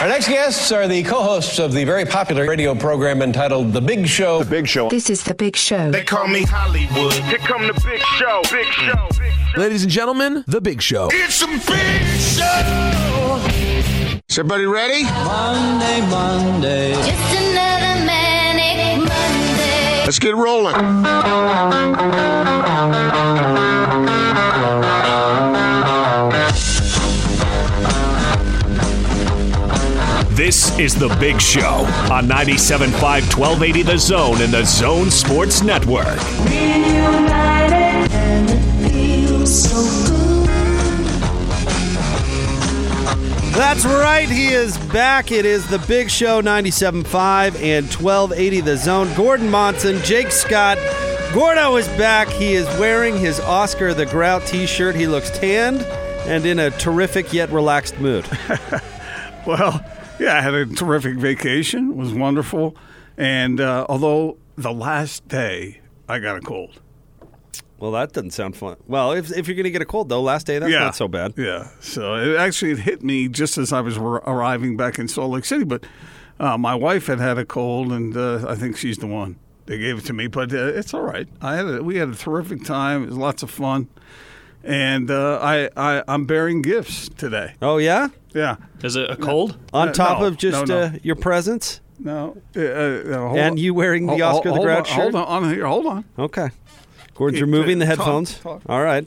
[0.00, 4.06] Our next guests are the co-hosts of the very popular radio program entitled The Big
[4.06, 4.44] Show.
[4.44, 4.88] The Big Show.
[4.88, 5.90] This is The Big Show.
[5.90, 7.14] They call me Hollywood.
[7.14, 8.40] Here come the big show.
[8.48, 9.08] Big show.
[9.18, 9.60] Big show.
[9.60, 11.08] Ladies and gentlemen, The Big Show.
[11.10, 13.42] It's a big show.
[14.28, 15.02] Is everybody ready?
[15.02, 16.92] Monday, Monday.
[16.92, 20.04] Just another manic Monday.
[20.04, 20.76] Let's get rolling.
[30.38, 36.16] This is The Big Show on 97.5 1280 The Zone and The Zone Sports Network.
[36.44, 40.46] Reunited and it feels so good.
[43.52, 44.28] That's right.
[44.28, 45.32] He is back.
[45.32, 49.12] It is the Big Show 97.5 and 1280 The Zone.
[49.16, 50.78] Gordon Monson, Jake Scott.
[51.34, 52.28] Gordo is back.
[52.28, 54.94] He is wearing his Oscar the Grouch t shirt.
[54.94, 55.82] He looks tanned
[56.28, 58.24] and in a terrific yet relaxed mood.
[59.46, 59.82] Well,
[60.18, 61.90] yeah, I had a terrific vacation.
[61.90, 62.76] It was wonderful.
[63.16, 66.80] And uh, although the last day I got a cold.
[67.78, 68.76] Well, that doesn't sound fun.
[68.88, 70.80] Well, if, if you're going to get a cold, though, last day, that's yeah.
[70.80, 71.34] not so bad.
[71.36, 71.68] Yeah.
[71.80, 75.30] So it actually it hit me just as I was ar- arriving back in Salt
[75.30, 75.64] Lake City.
[75.64, 75.84] But
[76.40, 79.36] uh, my wife had had a cold, and uh, I think she's the one.
[79.66, 81.28] They gave it to me, but uh, it's all right.
[81.40, 83.04] I had a, we had a terrific time.
[83.04, 83.86] It was lots of fun,
[84.64, 87.54] and uh, I, I I'm bearing gifts today.
[87.60, 88.08] Oh, yeah?
[88.38, 88.56] Yeah.
[88.82, 89.56] Is it a cold?
[89.72, 90.82] On top no, of just no, no.
[90.86, 91.80] Uh, your presence?
[91.98, 92.36] No.
[92.56, 93.56] Uh, uh, hold And on.
[93.56, 95.12] you wearing the Hold- Oscar the Grouch on, shirt?
[95.12, 95.66] Hold on, on here.
[95.66, 96.04] Hold on.
[96.18, 96.48] Okay.
[97.14, 98.38] Gordon's Okay, removing the talk, headphones.
[98.38, 98.62] talk.
[98.68, 99.06] All right.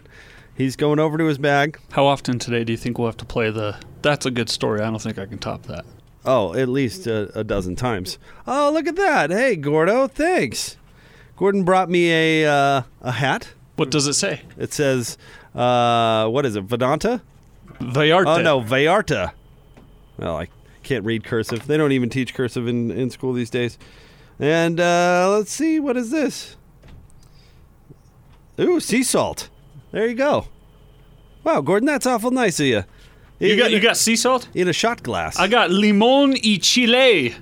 [0.56, 1.80] He's going over to his bag.
[1.92, 3.78] How often today do you think we'll have to play the?
[4.02, 4.82] That's a good story.
[4.82, 5.86] I don't think I can top that.
[6.26, 8.20] Oh, at least a, a dozen times.
[8.46, 9.32] Oh, look at that.
[9.32, 10.78] Hey, Gordo, thanks.
[11.38, 12.12] Gordon brought me
[12.44, 13.54] a uh, a hat.
[13.78, 14.42] What does it say?
[14.60, 15.18] It says,
[15.56, 17.22] uh, what is it, Vedanta?
[17.82, 18.38] Vallarta.
[18.40, 19.32] Oh, no, Vallarta.
[20.18, 20.48] Well, I
[20.84, 21.68] can't read cursive.
[21.68, 23.78] They don't even teach cursive in, in school these days.
[24.40, 26.56] And uh, let's see, what is this?
[28.60, 29.50] Ooh, sea salt.
[29.92, 30.48] There you go.
[31.44, 32.84] Wow, Gordon, that's awful nice of you.
[33.40, 34.48] You got you a- got sea salt.
[34.54, 35.40] in a shot glass.
[35.40, 37.36] I got limon y chile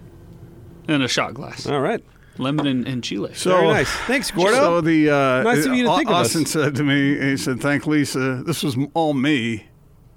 [0.88, 1.68] in a shot glass.
[1.68, 2.04] All right.
[2.38, 3.32] Lemon and, and chile.
[3.34, 3.90] So, Very nice.
[4.08, 4.56] Thanks, Gordo.
[4.56, 6.28] So the uh, Nice of you to Au- think of us.
[6.28, 8.44] Austin said to me, he said, "Thank Lisa.
[8.46, 9.66] This was all me.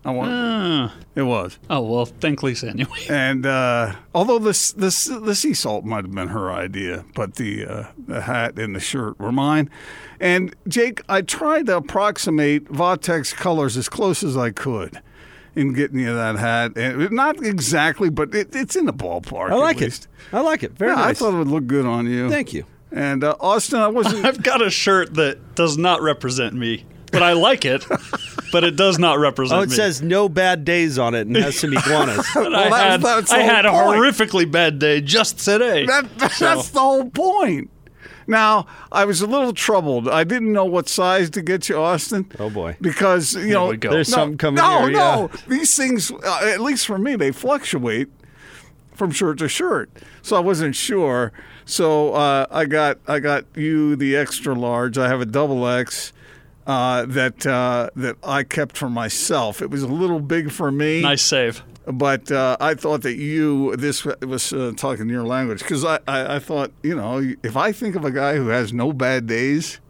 [0.05, 0.31] I want.
[0.33, 0.95] Ah.
[1.15, 1.59] it was.
[1.71, 2.99] oh well, thank Lisa anyway.
[3.09, 7.67] And uh, although this this the sea salt might have been her idea, but the
[7.67, 9.71] uh, the hat and the shirt were mine.
[10.19, 15.01] And Jake, I tried to approximate Vatex colors as close as I could
[15.55, 16.77] in getting you that hat.
[16.77, 19.51] And not exactly, but it, it's in the ballpark.
[19.51, 20.07] I like at it.
[20.33, 20.73] I like it.
[20.73, 22.29] Very Yeah, I thought it would look good on you.
[22.29, 22.65] Thank you.
[22.91, 24.25] And uh, Austin, I wasn't.
[24.27, 27.85] I've got a shirt that does not represent me, but I like it.
[28.53, 29.75] but it does not represent Oh, it me.
[29.75, 32.25] says no bad days on it and has some iguanas.
[32.37, 35.87] Well, I that- had, that's I whole had a horrifically bad day just today.
[35.87, 36.07] That,
[36.39, 37.71] that's the whole point.
[38.29, 40.09] Now, I was a little troubled.
[40.09, 42.31] I didn't know what size to get you, Austin.
[42.39, 42.77] Oh, boy.
[42.81, 43.75] Because you know.
[43.75, 45.41] There's no, something coming No, here, no, yeah.
[45.49, 48.09] these things, uh, at least for me, they fluctuate
[48.95, 49.91] from shirt to shirt.
[50.23, 51.33] So I wasn't sure.
[51.65, 54.99] So uh, I got I got you the extra large.
[54.99, 56.13] I have a double X.
[56.65, 59.61] Uh, that uh, that I kept for myself.
[59.61, 61.03] It was a little big for me.
[61.03, 61.63] nice save.
[61.87, 66.37] But uh, I thought that you, this was uh, talking your language, because I, I,
[66.37, 69.81] I thought, you know, if I think of a guy who has no bad days,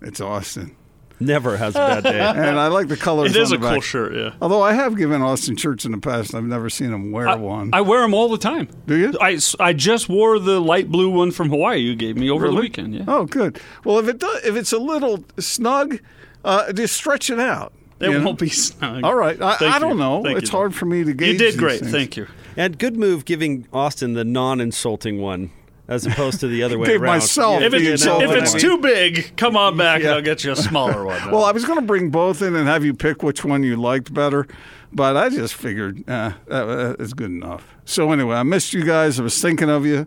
[0.00, 0.74] it's Austin.
[1.20, 2.18] Never has a bad day.
[2.50, 3.36] And I like the colors.
[3.36, 3.82] It is on a the cool back.
[3.84, 4.32] shirt, yeah.
[4.40, 7.70] Although I have given Austin shirts in the past, I've never seen him wear one.
[7.74, 8.68] I wear them all the time.
[8.86, 9.12] Do you?
[9.20, 12.54] I, I just wore the light blue one from Hawaii you gave me over the
[12.54, 12.94] weekend.
[12.94, 13.04] Yeah.
[13.06, 13.60] Oh, good.
[13.84, 16.00] Well, if it does, if it's a little snug,
[16.44, 17.72] uh, just stretch it out.
[18.00, 19.04] It won't be snug.
[19.04, 19.40] All right.
[19.42, 20.22] I, I don't know.
[20.22, 20.56] Thank it's you.
[20.56, 21.32] hard for me to gauge.
[21.32, 21.80] You did these great.
[21.80, 21.92] things.
[21.92, 22.26] Thank you.
[22.56, 25.50] and good move giving Austin the non-insulting one
[25.90, 27.18] as opposed to the other way Gave around.
[27.18, 30.22] myself If, the it, you know if it's too big, come on back and I'll
[30.22, 31.20] get you a smaller one.
[31.30, 33.76] Well, I was going to bring both in and have you pick which one you
[33.76, 34.46] liked better,
[34.92, 37.74] but I just figured uh, that, that is good enough.
[37.84, 39.18] So anyway, I missed you guys.
[39.18, 40.06] I was thinking of you,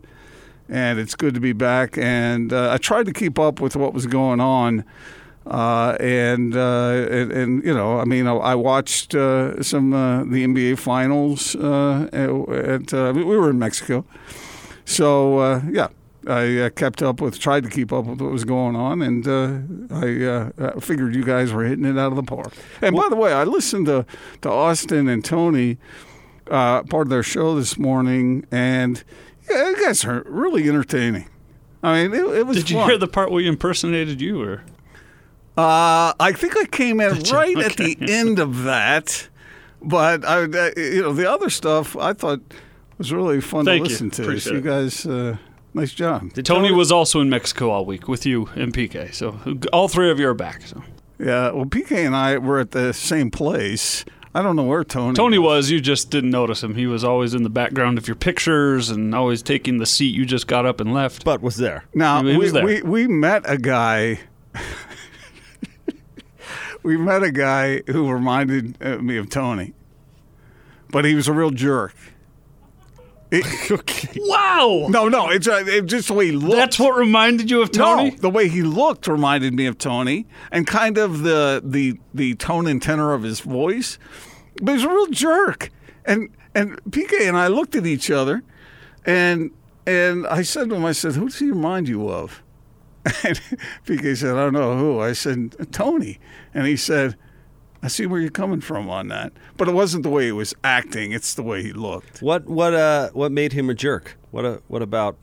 [0.70, 1.98] and it's good to be back.
[1.98, 4.86] And uh, I tried to keep up with what was going on.
[5.46, 10.24] Uh, and, uh, and and you know, I mean, I, I watched uh, some uh,
[10.24, 11.56] the NBA finals.
[11.56, 14.06] Uh, at, uh, we were in Mexico,
[14.86, 15.90] so uh, yeah,
[16.28, 19.28] I uh, kept up with, tried to keep up with what was going on, and
[19.28, 22.54] uh, I uh, figured you guys were hitting it out of the park.
[22.82, 24.06] And by the way, I listened to
[24.42, 25.78] to Austin and Tony,
[26.50, 29.04] uh, part of their show this morning, and
[29.50, 31.28] yeah, you guys are really entertaining.
[31.82, 32.58] I mean, it, it was.
[32.58, 32.90] Did you fun.
[32.90, 34.42] hear the part where he impersonated you?
[34.42, 34.64] Or
[35.58, 37.36] Uh, I think I came in Did you?
[37.36, 39.28] right at the end of that
[39.84, 40.44] but I,
[40.78, 42.40] you know, the other stuff I thought
[42.98, 43.94] was really fun Thank to you.
[43.94, 44.22] listen to.
[44.24, 45.38] Appreciate So you guys, uh,
[45.74, 46.34] nice job.
[46.44, 49.14] Tony was also in Mexico all week with you and PK.
[49.14, 49.38] So
[49.72, 50.62] all three of you are back.
[50.64, 50.84] So
[51.20, 54.06] Yeah, well, PK and I were at the same place.
[54.36, 55.14] I don't know where Tony.
[55.14, 55.70] Tony was.
[55.70, 56.74] You just didn't notice him.
[56.74, 60.26] He was always in the background of your pictures and always taking the seat you
[60.26, 61.24] just got up and left.
[61.24, 61.86] But was there.
[61.94, 62.66] Now He- he we, was there.
[62.66, 64.22] we we met a guy.
[66.84, 69.74] we met a guy who reminded uh, me of Tony,
[70.90, 71.96] but he was a real jerk.
[73.42, 74.88] It- Wow.
[74.90, 76.56] no, no, it's, uh, it's just the way he looked.
[76.56, 78.12] That's what reminded you of Tony?
[78.12, 82.36] No, the way he looked reminded me of Tony, and kind of the the the
[82.36, 83.98] tone and tenor of his voice.
[84.62, 85.72] But he's a real jerk.
[86.06, 88.44] And and PK and I looked at each other,
[89.06, 89.52] and
[89.88, 92.42] and I said to him, I said, "Who does he remind you of?"
[93.24, 93.40] And
[93.86, 96.20] PK said, "I don't know who." I said, "Tony,"
[96.54, 97.18] and he said.
[97.84, 100.56] I see where you're coming from on that, but it wasn't the way he was
[100.64, 102.22] acting; it's the way he looked.
[102.22, 104.18] What what uh what made him a jerk?
[104.32, 105.18] What uh, what about?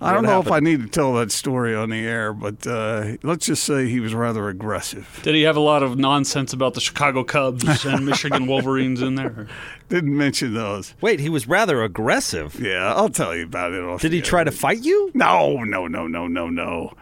[0.00, 2.66] I don't What know if I need to tell that story on the air, but
[2.66, 5.20] uh, let's just say he was rather aggressive.
[5.22, 9.14] Did he have a lot of nonsense about the Chicago Cubs and Michigan Wolverines in
[9.14, 9.46] there?
[9.88, 10.92] Didn't mention those.
[11.00, 12.60] Wait, he was rather aggressive.
[12.60, 13.82] Yeah, I'll tell you about it.
[13.82, 15.12] Off Did he the try to fight you?
[15.14, 16.92] No, no, no, no, no, no.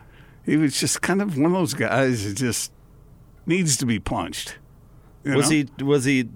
[0.45, 2.71] He was just kind of one of those guys that just
[3.47, 4.59] needs to be punched.
[5.25, 5.56] You Was know?
[5.56, 6.29] he was he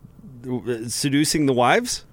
[0.48, 2.04] uh, seducing the wives?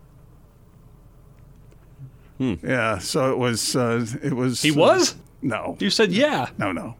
[2.37, 2.97] Yeah.
[2.97, 3.75] So it was.
[3.75, 4.61] Uh, it was.
[4.61, 5.15] He uh, was?
[5.41, 5.77] no.
[5.79, 6.49] You said yeah.
[6.57, 6.71] No.
[6.71, 6.95] No.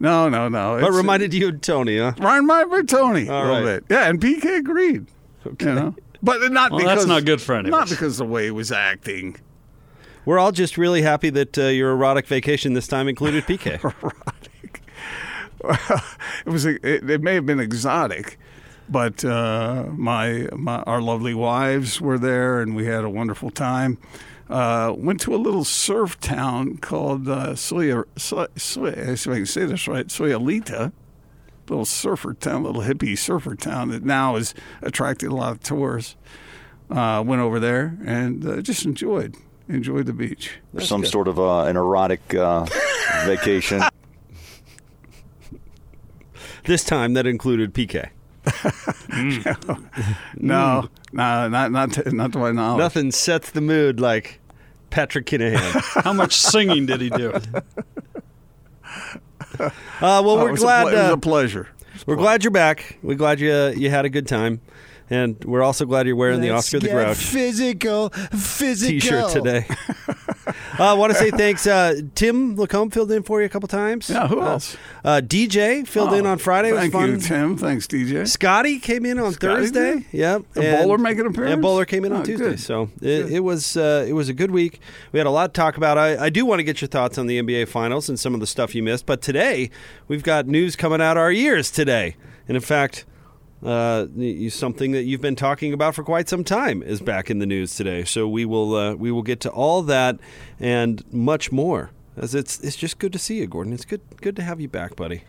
[0.00, 0.28] No.
[0.28, 0.48] No.
[0.48, 0.72] No.
[0.74, 2.12] But It's- reminded you of Tony, huh?
[2.18, 3.86] Reminded me of Tony All a little right.
[3.88, 3.94] bit.
[3.96, 5.06] Yeah, and PK agreed.
[5.46, 5.66] Okay.
[5.66, 8.26] You know, but not Well, because that's not good for any of Not because of
[8.26, 9.36] the way he was acting.
[10.24, 13.78] We're all just really happy that uh, your erotic vacation this time included PK.
[16.46, 18.38] it was a, it, it may have been exotic,
[18.88, 23.98] but uh, my, my our lovely wives were there, and we had a wonderful time.
[24.48, 29.46] Uh, went to a little surf town called uh, Soya, Soy, Soy, if I can
[29.46, 30.92] say this right, Soyalita.
[31.66, 36.14] Little surfer town, little hippie surfer town that now is attracting a lot of tourists.
[36.90, 39.34] Uh, went over there and uh, just enjoyed
[39.68, 40.58] enjoyed the beach.
[40.78, 42.66] some sort of uh, an erotic uh,
[43.24, 43.82] vacation.
[46.64, 48.08] this time that included PK.
[50.36, 52.78] No, no, not not to, not to my knowledge.
[52.78, 54.40] Nothing sets the mood like
[54.90, 56.02] Patrick Kinahan.
[56.02, 57.32] How much singing did he do?
[59.58, 59.70] Uh,
[60.00, 61.68] well, Oh, we're it was a glad ple- it was uh, a pleasure.
[62.06, 62.98] we're glad you're back.
[63.02, 64.60] We're glad you uh, you had a good time,
[65.10, 69.00] and we're also glad you're wearing the Oscar the Grouch Physical, physical.
[69.00, 69.66] T-shirt today.
[70.78, 71.66] I uh, want to say thanks.
[71.66, 74.10] Uh, Tim Lacombe filled in for you a couple times.
[74.10, 74.76] Yeah, who Uh, else?
[75.04, 76.70] Uh, DJ filled in Oh, on Friday.
[76.70, 77.10] It was Thank fun.
[77.12, 77.56] you, Tim.
[77.56, 78.26] Thanks, DJ.
[78.28, 79.94] Scotty came in on Scotty Thursday.
[79.94, 80.04] did?
[80.12, 80.42] Yep.
[80.54, 81.52] The Bowler make an appearance?
[81.54, 82.44] And Bowler came in on Oh, Tuesday.
[82.50, 82.60] good.
[82.60, 84.80] So it, it was uh, it was a good week.
[85.12, 85.96] We had a lot to talk about.
[85.96, 88.40] I, I do want to get your thoughts on the NBA Finals and some of
[88.40, 89.06] the stuff you missed.
[89.06, 89.70] But today
[90.08, 92.16] we've got news coming out our ears today,
[92.48, 93.04] and in fact.
[93.64, 94.06] Uh,
[94.50, 97.74] something that you've been talking about for quite some time is back in the news
[97.74, 98.04] today.
[98.04, 100.18] So we will uh, we will get to all that
[100.60, 101.90] and much more.
[102.16, 103.72] As it's it's just good to see you, Gordon.
[103.72, 105.22] It's good good to have you back, buddy.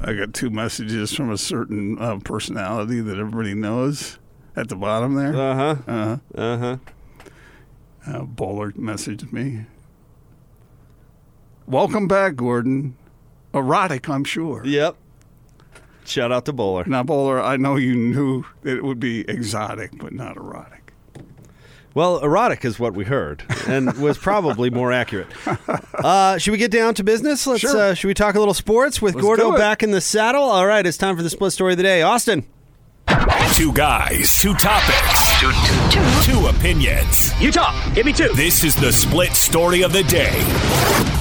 [0.00, 4.18] I got two messages from a certain uh, personality that everybody knows
[4.56, 5.34] at the bottom there.
[5.34, 5.76] Uh huh.
[5.86, 6.04] Uh,
[6.34, 6.40] huh.
[6.40, 6.76] Uh huh.
[8.06, 9.66] uh, Bowler messaged me.
[11.66, 12.96] Welcome back, Gordon.
[13.54, 14.64] Erotic, I'm sure.
[14.64, 14.96] Yep.
[16.04, 16.84] Shout out to Bowler.
[16.84, 20.92] Now, Bowler, I know you knew that it would be exotic, but not erotic.
[21.94, 25.28] Well, erotic is what we heard, and was probably more accurate.
[25.94, 27.46] Uh, should we get down to business?
[27.46, 27.60] Let's.
[27.60, 27.76] Sure.
[27.78, 30.42] Uh, should we talk a little sports with Let's Gordo back in the saddle?
[30.42, 32.02] All right, it's time for the split story of the day.
[32.02, 32.44] Austin.
[33.52, 35.50] Two guys, two topics, two,
[35.90, 37.32] two, two opinions.
[37.40, 37.74] You talk.
[37.94, 38.28] Give me two.
[38.34, 40.30] This is the split story of the day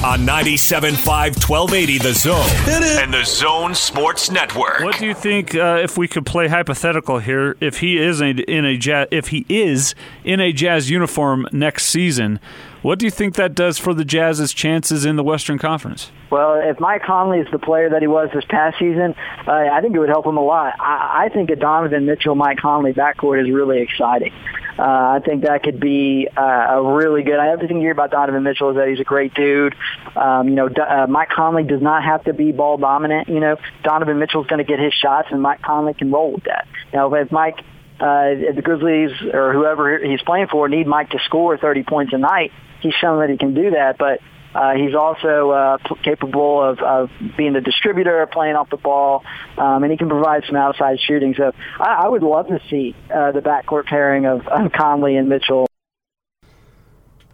[0.05, 4.81] on 97.5 1280 The Zone and The Zone Sports Network.
[4.81, 7.57] What do you think uh, if we could play hypothetical here?
[7.59, 11.85] If he is a, in a jazz, if he is in a jazz uniform next
[11.85, 12.39] season,
[12.81, 16.11] what do you think that does for the Jazz's chances in the Western Conference?
[16.29, 19.15] Well, if Mike Conley is the player that he was this past season,
[19.47, 20.73] uh, I think it would help him a lot.
[20.79, 24.33] I, I think a Donovan Mitchell, Mike Conley backcourt is really exciting.
[24.79, 27.37] Uh, I think that could be uh, a really good.
[27.37, 29.75] I everything you hear about Donovan Mitchell is that he's a great dude.
[30.15, 33.27] Um, you know, Do- uh, Mike Conley does not have to be ball dominant.
[33.27, 36.45] You know, Donovan Mitchell's going to get his shots, and Mike Conley can roll with
[36.45, 36.67] that.
[36.93, 37.59] Now, if Mike
[37.99, 42.13] uh, if the Grizzlies or whoever he's playing for need Mike to score 30 points
[42.13, 43.97] a night, he's shown that he can do that.
[43.97, 44.19] But
[44.53, 49.23] Uh, he's also uh, p- capable of, of being the distributor, playing off the ball,
[49.57, 51.33] um, and he can provide some outside shooting.
[51.37, 54.41] So I, I would love to see uh, the backcourt pairing of,
[54.73, 55.67] Conley and Mitchell.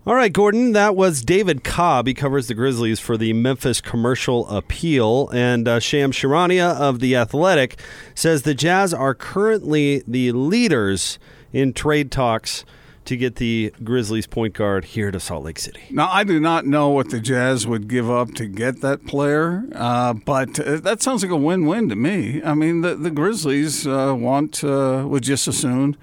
[0.05, 2.05] All right, Gordon, that was David Cobb.
[2.05, 5.27] He covers the Grizzlies for the Memphis Commercial Appeal.
[5.29, 7.79] And uh, Shams Charania of The Athletic
[8.13, 11.17] says the Jazz are currently the leaders
[11.51, 12.63] in trade talks
[13.07, 15.81] to get the Grizzlies point guard here to Salt Lake City.
[15.89, 19.65] Now, I do not know what the Jazz would give up to get that player,
[19.73, 22.41] uh, but uh, that sounds like a win-win to me.
[22.43, 25.97] I mean, the, the Grizzlies uh, want uh, would just as soon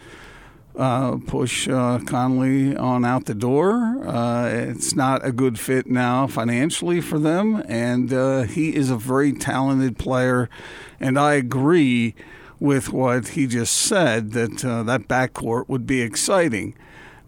[0.77, 4.03] uh, push uh, Conley on out the door.
[4.49, 8.11] It's not a good fit now financially for them, and
[8.51, 10.49] he is a very talented player.
[10.99, 12.15] And I agree
[12.59, 16.75] with what he just said that uh, that backcourt would be exciting.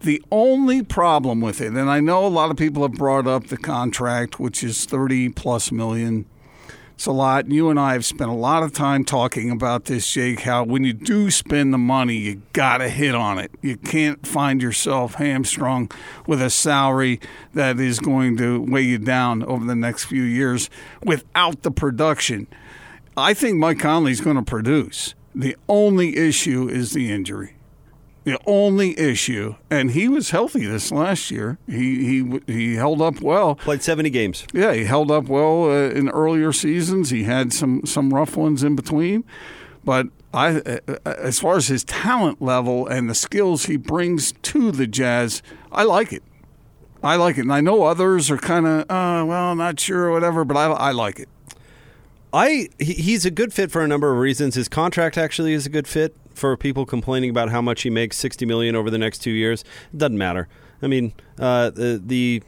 [0.01, 3.47] The only problem with it, and I know a lot of people have brought up
[3.47, 6.25] the contract, which is 30 plus million.
[6.93, 7.49] It's a lot.
[7.51, 10.83] You and I have spent a lot of time talking about this, Jake, how when
[10.83, 13.51] you do spend the money, you got to hit on it.
[13.61, 15.91] You can't find yourself hamstrung
[16.25, 17.19] with a salary
[17.53, 20.71] that is going to weigh you down over the next few years
[21.03, 22.47] without the production.
[23.15, 25.13] I think Mike Conley's going to produce.
[25.35, 27.56] The only issue is the injury.
[28.27, 31.57] The only issue, and he was healthy this last year.
[31.65, 33.55] He he he held up well.
[33.55, 34.45] Played seventy games.
[34.51, 37.09] Yeah, he held up well uh, in earlier seasons.
[37.09, 39.23] He had some some rough ones in between,
[39.85, 44.73] but I, uh, as far as his talent level and the skills he brings to
[44.73, 45.41] the Jazz,
[45.71, 46.23] I like it.
[47.01, 50.11] I like it, and I know others are kind of, uh, well, not sure or
[50.11, 51.29] whatever, but I I like it.
[52.33, 54.55] I he's a good fit for a number of reasons.
[54.55, 58.15] His contract actually is a good fit for people complaining about how much he makes,
[58.17, 59.63] sixty million over the next two years.
[59.93, 60.47] It doesn't matter.
[60.81, 62.43] I mean, uh, the the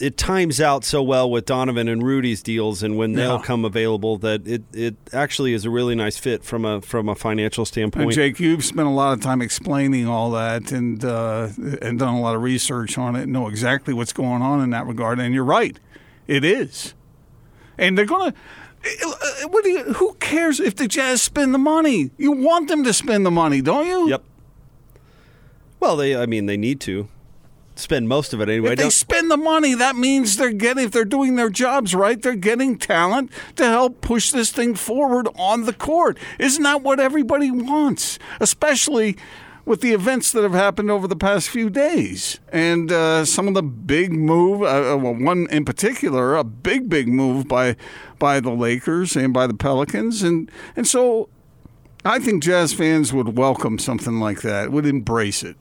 [0.00, 3.42] it times out so well with Donovan and Rudy's deals, and when they'll Yeah.
[3.44, 7.14] come available, that it, it actually is a really nice fit from a from a
[7.14, 8.12] financial And standpoint.
[8.12, 11.48] Jake, you've spent a lot of time explaining all that and uh,
[11.82, 14.70] and done a lot of research on it, and know exactly what's going on in
[14.70, 15.20] that regard.
[15.20, 15.78] And you're right,
[16.26, 16.94] it is.
[17.78, 18.34] And they're gonna.
[18.84, 19.92] Uh, What do you?
[19.94, 22.10] Who cares if the Jazz spend the money?
[22.16, 24.10] You want them to spend the money, don't you?
[24.10, 24.24] Yep.
[25.80, 27.08] Well, they I mean they need to
[27.74, 28.72] spend most of it anyway.
[28.72, 30.84] If they spend the money, that means they're getting.
[30.84, 35.28] If they're doing their jobs right, they're getting talent to help push this thing forward
[35.36, 36.18] on the court.
[36.38, 38.18] Isn't that what everybody wants?
[38.40, 39.16] Especially
[39.64, 43.54] with the events that have happened over the past few days, and uh, some of
[43.54, 44.62] the big move.
[44.62, 47.76] Uh, uh, well, one in particular, a big, big move by
[48.22, 51.28] by the Lakers and by the Pelicans, and and so.
[52.04, 55.56] I think Jazz fans would welcome something like that, would embrace it.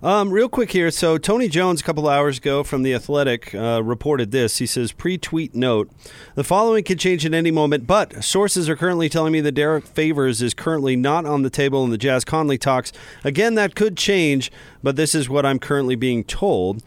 [0.00, 0.90] Um, real quick here.
[0.92, 4.58] So Tony Jones, a couple hours ago from the Athletic, uh, reported this.
[4.58, 5.90] He says, "Pre-tweet note:
[6.34, 9.86] The following could change at any moment, but sources are currently telling me that Derrick
[9.86, 12.92] Favors is currently not on the table in the Jazz Conley talks.
[13.22, 14.50] Again, that could change,
[14.82, 16.82] but this is what I'm currently being told."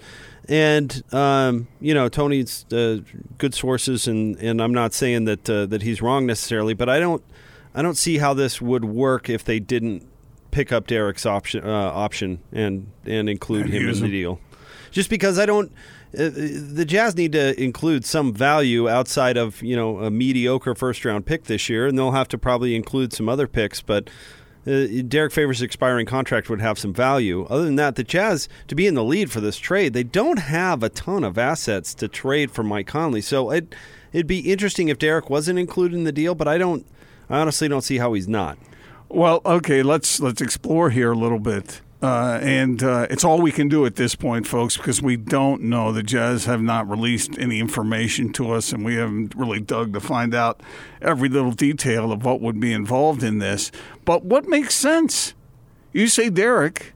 [0.48, 3.00] And um, you know, Tony's uh,
[3.38, 7.00] good sources, and, and I'm not saying that uh, that he's wrong necessarily, but I
[7.00, 7.24] don't
[7.74, 10.08] I don't see how this would work if they didn't
[10.52, 14.12] pick up Derrick's option uh, option and and include And him in the him.
[14.12, 14.40] deal.
[14.92, 15.72] Just because I don't,
[16.18, 21.04] uh, the Jazz need to include some value outside of you know a mediocre first
[21.06, 24.10] round pick this year, and they'll have to probably include some other picks, but.
[24.68, 27.46] Uh, Derrick Favors' expiring contract would have some value.
[27.50, 30.40] Other than that, the Jazz, to be in the lead for this trade, they don't
[30.40, 33.22] have a ton of assets to trade for Mike Conley.
[33.22, 33.76] So it,
[34.12, 36.86] it'd be interesting if Derrick wasn't included in the deal, but I don't,
[37.30, 38.58] I honestly don't see how he's not.
[39.08, 43.52] Well, okay, let's let's explore here a little bit, uh, and uh, it's all we
[43.52, 45.92] can do at this point, folks, because we don't know.
[45.92, 50.00] The Jazz have not released any information to us, and we haven't really dug to
[50.00, 50.62] find out
[51.02, 53.72] every little detail of what would be involved in this.
[54.06, 55.34] But what makes sense?
[55.94, 56.94] You say Derrick.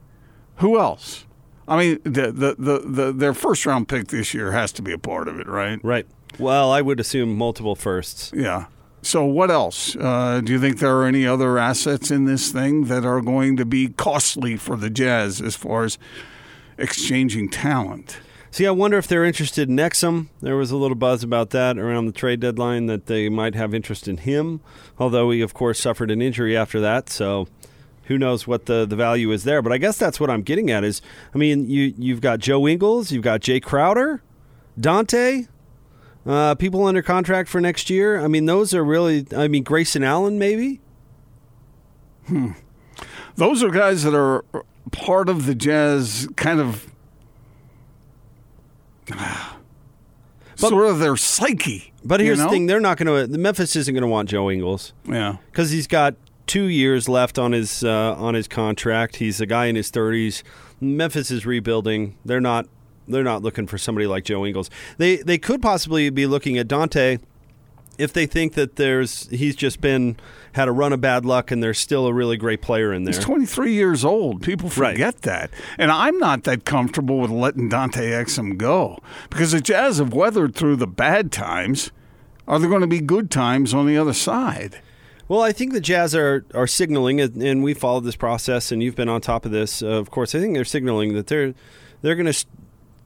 [0.58, 1.26] Who else?
[1.68, 4.92] I mean, the, the the the their first round pick this year has to be
[4.92, 5.80] a part of it, right?
[5.84, 6.06] Right.
[6.38, 8.32] Well, I would assume multiple firsts.
[8.36, 8.66] Yeah.
[9.02, 9.96] So what else?
[9.96, 13.56] Uh, do you think there are any other assets in this thing that are going
[13.58, 15.98] to be costly for the Jazz as far as
[16.78, 18.20] exchanging talent?
[18.52, 20.28] See, I wonder if they're interested in Exum.
[20.42, 23.76] There was a little buzz about that around the trade deadline that they might have
[23.76, 24.60] interest in him,
[24.98, 27.10] although he, of course, suffered an injury after that.
[27.10, 27.48] So
[28.06, 29.62] who knows what the, the value is there.
[29.62, 31.00] But I guess that's what I'm getting at is,
[31.34, 34.24] I mean, you, you've got Joe Ingles, you've got Jae Crowder,
[34.80, 35.46] Dante,
[36.26, 38.20] uh, people under contract for next year.
[38.20, 40.82] I mean, those are really, I mean, Grayson Allen, maybe?
[42.28, 42.52] Hmm.
[43.36, 44.44] Those are guys that are
[44.92, 46.86] part of the Jazz kind of.
[50.56, 51.94] sort of their psyche.
[52.04, 52.46] But you here's know?
[52.46, 53.38] the thing: they're not going to.
[53.38, 54.94] Memphis isn't going to want Joe Ingles.
[55.06, 55.38] Yeah.
[55.52, 56.16] because he's got
[56.48, 59.18] two years left on his uh, on his contract.
[59.18, 60.44] He's a guy in his thirties.
[60.82, 62.18] Memphis is rebuilding.
[62.26, 62.68] They're not.
[63.10, 64.70] They're not looking for somebody like Joe Ingles.
[64.98, 67.18] They they could possibly be looking at Dante
[67.98, 70.16] if they think that there's he's just been
[70.54, 73.14] had a run of bad luck and there's still a really great player in there.
[73.14, 74.42] He's 23 years old.
[74.42, 74.94] People Right.
[74.94, 75.52] forget that.
[75.78, 79.00] And I'm not that comfortable with letting Dante Exum go
[79.30, 81.92] because the Jazz have weathered through the bad times.
[82.48, 84.82] Are there going to be good times on the other side?
[85.28, 88.82] Well, I think the Jazz are are signaling, and and we followed this process, and
[88.82, 89.84] you've been on top of this.
[89.84, 91.54] Uh, of course, I think they're signaling that they're
[92.02, 92.46] they're going to,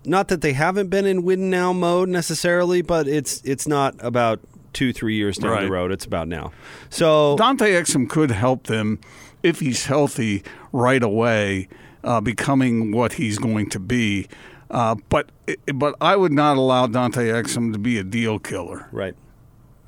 [0.05, 4.39] not that they haven't been in win now mode necessarily, but it's it's not about
[4.73, 5.61] two three years down Right.
[5.65, 5.91] the road.
[5.91, 6.51] It's about now.
[6.89, 8.99] So Dante Exum could help them
[9.43, 11.67] if he's healthy right away,
[12.03, 14.27] uh, becoming what he's going to be.
[14.71, 15.29] Uh, but
[15.75, 18.87] but I would not allow Dante Exum to be a deal killer.
[18.91, 19.15] right.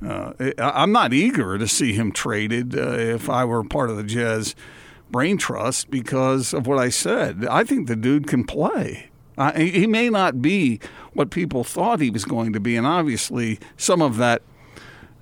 [0.06, 3.98] Uh, I- I'm not eager to see him traded uh, if I were part of
[3.98, 4.54] the Jazz
[5.10, 7.48] brain trust because of what I said.
[7.50, 9.10] I think the dude can play.
[9.38, 10.80] Uh, he may not be
[11.14, 14.42] what people thought he was going to be, and obviously some of that,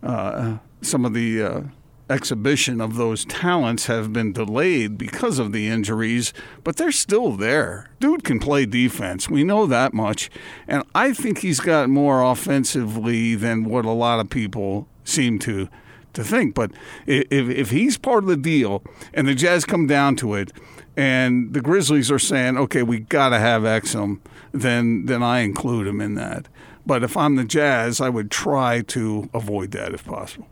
[0.01, 1.61] uh, some of the uh,
[2.09, 7.89] exhibition of those talents have been delayed because of the injuries, but they're still there.
[7.99, 9.29] Dude can play defense.
[9.29, 10.29] We know that much.
[10.67, 15.69] And I think he's got more offensively than what a lot of people seem to
[16.13, 16.53] to think.
[16.53, 16.71] But
[17.07, 20.51] if if he's part of the deal and the Jazz come down to it
[20.95, 24.19] and the Grizzlies are saying, "Okay, we got to have Exum,"
[24.51, 26.47] then then I include him in that.
[26.85, 30.47] But if I'm the Jazz, I would try to avoid that if possible.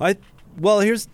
[0.00, 0.16] I
[0.58, 1.08] well, here's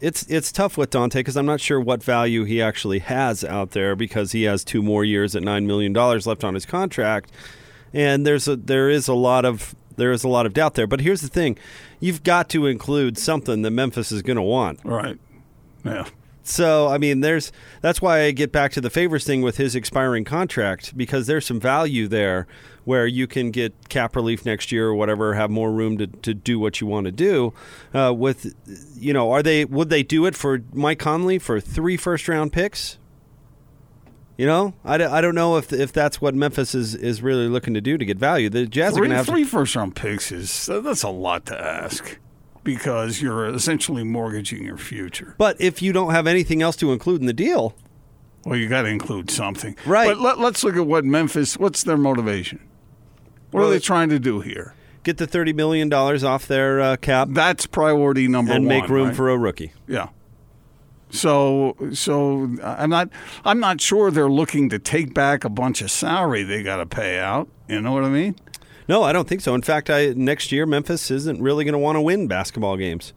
[0.00, 3.70] it's it's tough with Dante because I'm not sure what value he actually has out
[3.70, 7.30] there because he has two more years at nine million dollars left on his contract,
[7.92, 10.86] and there's a there is a lot of there is a lot of doubt there.
[10.86, 11.58] But here's the thing:
[12.00, 14.80] you've got to include something that Memphis is going to want.
[14.84, 15.18] Right.
[15.84, 16.06] Yeah.
[16.46, 19.74] So I mean, there's that's why I get back to the favors thing with his
[19.74, 22.46] expiring contract because there's some value there
[22.84, 26.34] where you can get cap relief next year or whatever, have more room to, to
[26.34, 27.54] do what you want to do.
[27.94, 28.54] Uh, with
[28.94, 32.52] you know, are they would they do it for Mike Conley for three first round
[32.52, 32.98] picks?
[34.36, 37.46] You know, I, don't- I don't know if if that's what Memphis is, is really
[37.48, 38.50] looking to do to get value.
[38.50, 41.46] The Jazz are Three, going to have three first round picks is that's a lot
[41.46, 42.18] to ask
[42.64, 45.34] because you're essentially mortgaging your future.
[45.38, 47.74] but if you don't have anything else to include in the deal,
[48.44, 50.08] Well, you got to include something, Right.
[50.08, 51.56] But let, let's look at what Memphis.
[51.58, 52.60] What's their motivation?
[53.50, 54.74] What Well, are they trying to do here?
[55.04, 58.68] get the thirty million dollars off their uh, cap That's priority number and one.
[58.80, 59.16] make room right?
[59.16, 59.72] for a rookie.
[59.86, 60.08] Yeah.
[61.10, 63.08] So so I'm not
[63.44, 66.86] I'm not sure they're looking to take back a bunch of salary they got to
[66.86, 67.48] pay out.
[67.68, 68.34] You know what I mean?
[68.88, 69.54] No, I don't think so.
[69.54, 73.12] In fact, I next year Memphis isn't really going to want to win basketball games.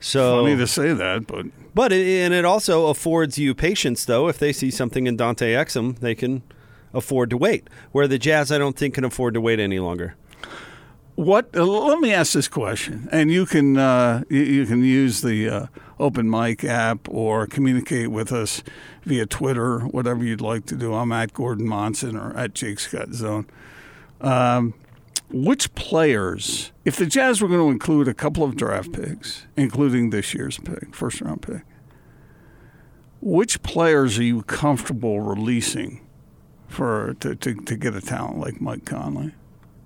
[0.00, 4.28] So, Funny to say that, but but it, and it also affords you patience, though.
[4.28, 6.42] If they see something in Dante Exum, they can
[6.92, 7.68] afford to wait.
[7.92, 10.14] Where the Jazz, I don't think, can afford to wait any longer.
[11.16, 11.56] What?
[11.56, 15.48] Uh, let me ask this question, and you can uh, you, you can use the
[15.48, 15.66] uh,
[15.98, 18.62] Open Mic app or communicate with us
[19.04, 20.92] via Twitter, whatever you'd like to do.
[20.92, 23.46] I'm at Gordon Monson or at Jake Scott Zone.
[24.20, 24.74] Um,
[25.34, 30.10] which players, if the Jazz were going to include a couple of draft picks, including
[30.10, 31.62] this year's pick, first round pick,
[33.20, 36.06] which players are you comfortable releasing
[36.68, 39.34] for to, to, to get a talent like Mike Conley?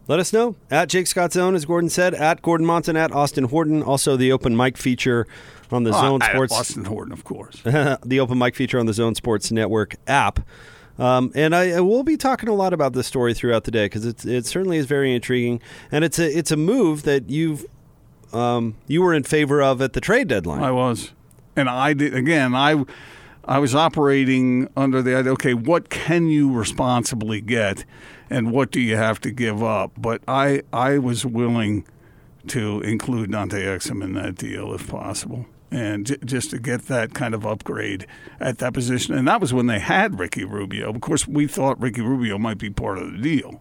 [0.07, 3.45] Let us know at Jake Scott Zone, as Gordon said, at Gordon Monson, at Austin
[3.45, 3.83] Horton.
[3.83, 5.27] Also, the open mic feature
[5.71, 6.53] on the Zone Ah, Sports.
[6.55, 7.61] Austin Horton, of course.
[7.63, 10.41] the open mic feature on the Zone Sports Network app.
[10.99, 13.87] Um, and I, I will be talking a lot about this story throughout the day
[13.87, 15.61] because it, certainly is very intriguing,
[15.93, 17.65] and it's a it's a move that you've
[18.33, 20.63] um, you were in favor of at the trade deadline.
[20.63, 21.13] I was,
[21.55, 22.55] and I did again.
[22.55, 22.85] I
[23.45, 25.33] I was operating under the idea.
[25.33, 27.85] Okay, what can you responsibly get,
[28.29, 29.93] and what do you have to give up?
[29.97, 31.87] But I I was willing
[32.49, 35.47] to include Dante Exum in that deal if possible.
[35.71, 38.07] And j- just to get that kind of upgrade
[38.41, 40.89] at that position, and that was when they had Ricky Rubio.
[40.91, 43.61] Of course, we thought Ricky Rubio might be part of the deal.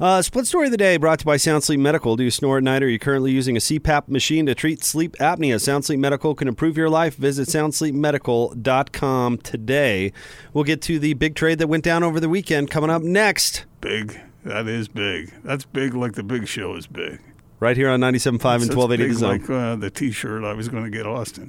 [0.00, 2.16] Uh, split story of the day brought to you by Sound Sleep Medical.
[2.16, 2.82] Do you snore at night?
[2.82, 5.60] Or are you currently using a CPAP machine to treat sleep apnea?
[5.60, 7.16] Sound Sleep Medical can improve your life.
[7.16, 10.12] Visit soundsleepmedical.com today.
[10.54, 13.66] We'll get to the big trade that went down over the weekend coming up next.
[13.82, 15.34] Big, that is big.
[15.44, 17.20] That's big, like the Big Show is big.
[17.60, 19.28] Right here on 97.5 and That's 1280 The big Zone.
[19.30, 21.48] like uh, the T-shirt I was going to get Austin.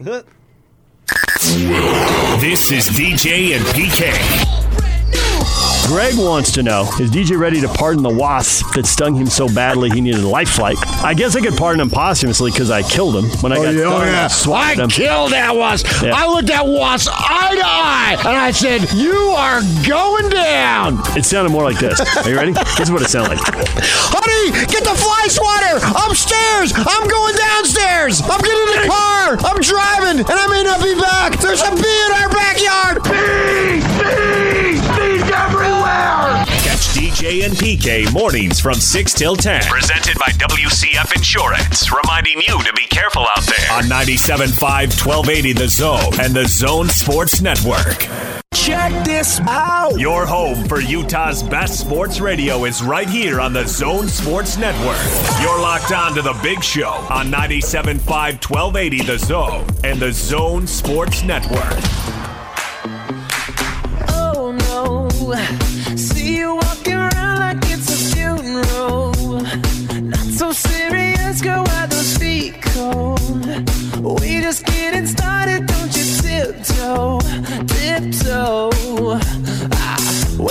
[2.39, 4.60] This is DJ and PK.
[5.91, 9.53] Greg wants to know Is DJ ready to pardon the wasp that stung him so
[9.53, 10.77] badly he needed a life flight?
[11.03, 13.73] I guess I could pardon him posthumously because I killed him when I oh, got
[13.73, 14.07] yeah, oh, done.
[14.07, 14.23] yeah.
[14.23, 14.89] I swatted I him.
[14.89, 15.87] killed that wasp.
[16.01, 16.15] Yeah.
[16.15, 21.25] I looked at wasp eye to eye, and I said, "You are going down." It
[21.25, 21.99] sounded more like this.
[21.99, 22.53] Are you ready?
[22.53, 23.43] this is what it sounded like.
[23.43, 25.75] Honey, get the fly swatter
[26.07, 26.71] upstairs.
[26.71, 28.23] I'm going downstairs.
[28.23, 29.35] I'm getting in the car.
[29.43, 31.35] I'm driving, and I may not be back.
[31.43, 33.03] There's a bee in our backyard.
[33.03, 33.81] Bee!
[33.81, 34.30] bees, bees everywhere.
[34.30, 34.30] Catch
[36.91, 39.63] DJ and PK mornings from 6 till 10.
[39.63, 41.89] Presented by WCF Insurance.
[41.91, 43.71] Reminding you to be careful out there.
[43.71, 48.07] On 97.5 1280 The Zone and The Zone Sports Network.
[48.53, 49.97] Check this out.
[49.97, 54.99] Your home for Utah's best sports radio is right here on the Zone Sports Network.
[55.41, 60.67] You're locked on to the big show on 97.5 1280 The Zone and the Zone
[60.67, 61.79] Sports Network.
[64.09, 65.07] Oh no,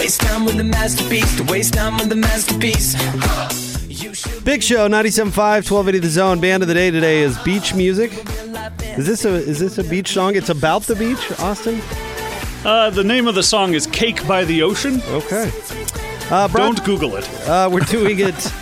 [0.01, 2.95] waste time with the masterpiece, to waste time with the masterpiece.
[4.43, 6.41] Big Show 97.5, 1280 The Zone.
[6.41, 8.11] Band of the day today is beach music.
[8.97, 10.37] Is this a is this a beach song?
[10.37, 11.83] It's about the beach, Austin.
[12.65, 15.51] Uh, the name of the song is "Cake by the Ocean." Okay.
[16.31, 17.29] Uh, brought- Don't Google it.
[17.49, 18.53] Uh, we're doing it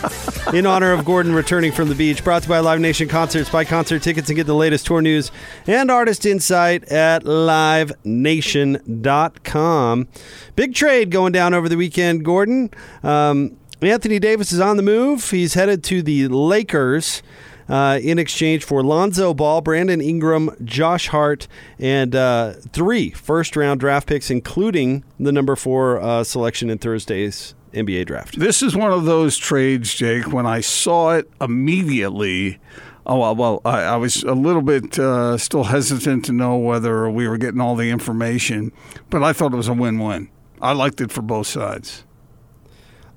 [0.55, 2.25] in honor of Gordon returning from the beach.
[2.25, 3.51] Brought to you by Live Nation Concerts.
[3.51, 5.31] Buy concert tickets and get the latest tour news
[5.67, 10.09] and artist insight at livenation.com.
[10.57, 12.71] Big trade going down over the weekend, Gordon.
[13.03, 15.31] Um, Anthony Davis is on the move.
[15.31, 17.23] He's headed to the Lakers.
[17.69, 21.47] Uh, in exchange for Lonzo Ball, Brandon Ingram, Josh Hart,
[21.79, 27.55] and uh, three first round draft picks, including the number four uh, selection in Thursday's
[27.79, 28.39] NBA draft.
[28.39, 30.33] This is one of those trades, Jake.
[30.33, 32.59] When I saw it immediately,
[33.07, 37.09] oh well, well I, I was a little bit uh, still hesitant to know whether
[37.11, 38.73] we were getting all the information,
[39.11, 40.31] but I thought it was a win-win.
[40.61, 42.05] I liked it for both sides.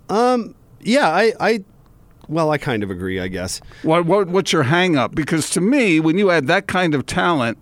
[0.10, 1.64] Um, yeah, I, I,
[2.28, 3.62] well, I kind of agree, I guess.
[3.84, 5.16] What, what what's your hang up?
[5.16, 7.58] Because to me, when you add that kind of talent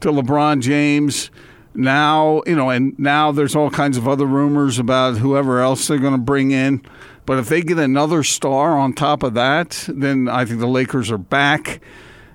[0.00, 1.30] to LeBron James,
[1.74, 5.98] now you know, and now there's all kinds of other rumors about whoever else they're
[5.98, 6.82] going to bring in.
[7.26, 11.10] But if they get another star on top of that, then I think the Lakers
[11.10, 11.80] are back,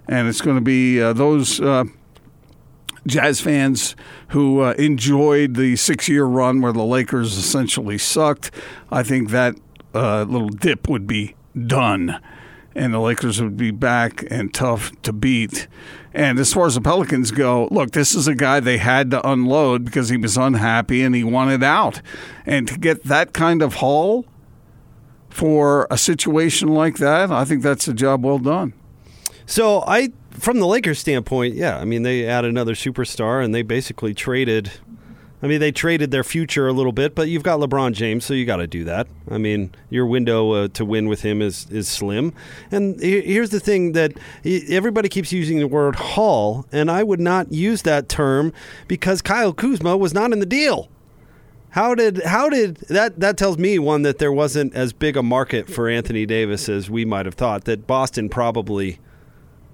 [0.08, 1.60] and it's going to be uh, those.
[1.60, 1.86] Uh,
[3.08, 3.96] Jazz fans
[4.30, 8.50] who uh, enjoyed the six-year run where the Lakers essentially sucked,
[8.92, 9.56] I think that
[9.94, 11.36] uh, little dip would be
[11.68, 12.20] done,
[12.76, 15.68] and the Lakers would be back and tough to beat.
[16.14, 19.28] And as far as the Pelicans go, look, this is a guy they had to
[19.28, 22.02] unload because he was unhappy and he wanted out,
[22.46, 24.26] and to get that kind of haul
[25.30, 28.74] for a situation like that, I think that's a job well done.
[29.46, 33.62] So I, from the Lakers standpoint, yeah, I mean they add another superstar and they
[33.62, 34.72] basically traded.
[35.46, 38.34] I mean they traded their future a little bit, but you've got LeBron James, so
[38.34, 39.06] you got to do that.
[39.30, 42.34] I mean your window uh, to win with him is is slim.
[42.72, 47.52] And here's the thing that everybody keeps using the word haul, and I would not
[47.54, 48.54] use that term
[48.88, 50.90] because Kyle Kuzma was not in the deal.
[51.70, 55.22] How did how did that that tells me one that there wasn't as big a
[55.22, 58.98] market for Anthony Davis as we might have thought that Boston probably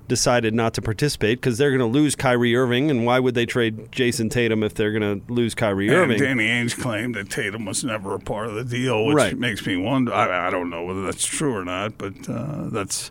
[0.08, 3.46] decided not to participate because they're going to lose Kyrie Irving and why would they
[3.46, 6.20] trade Jayson Tatum if they're going to lose Kyrie And Irving?
[6.20, 9.38] Danny Ainge claimed that Tatum was never a part of the deal, which Right.
[9.38, 10.14] makes me wonder.
[10.14, 13.10] I, I don't know whether that's true or not, but uh, that's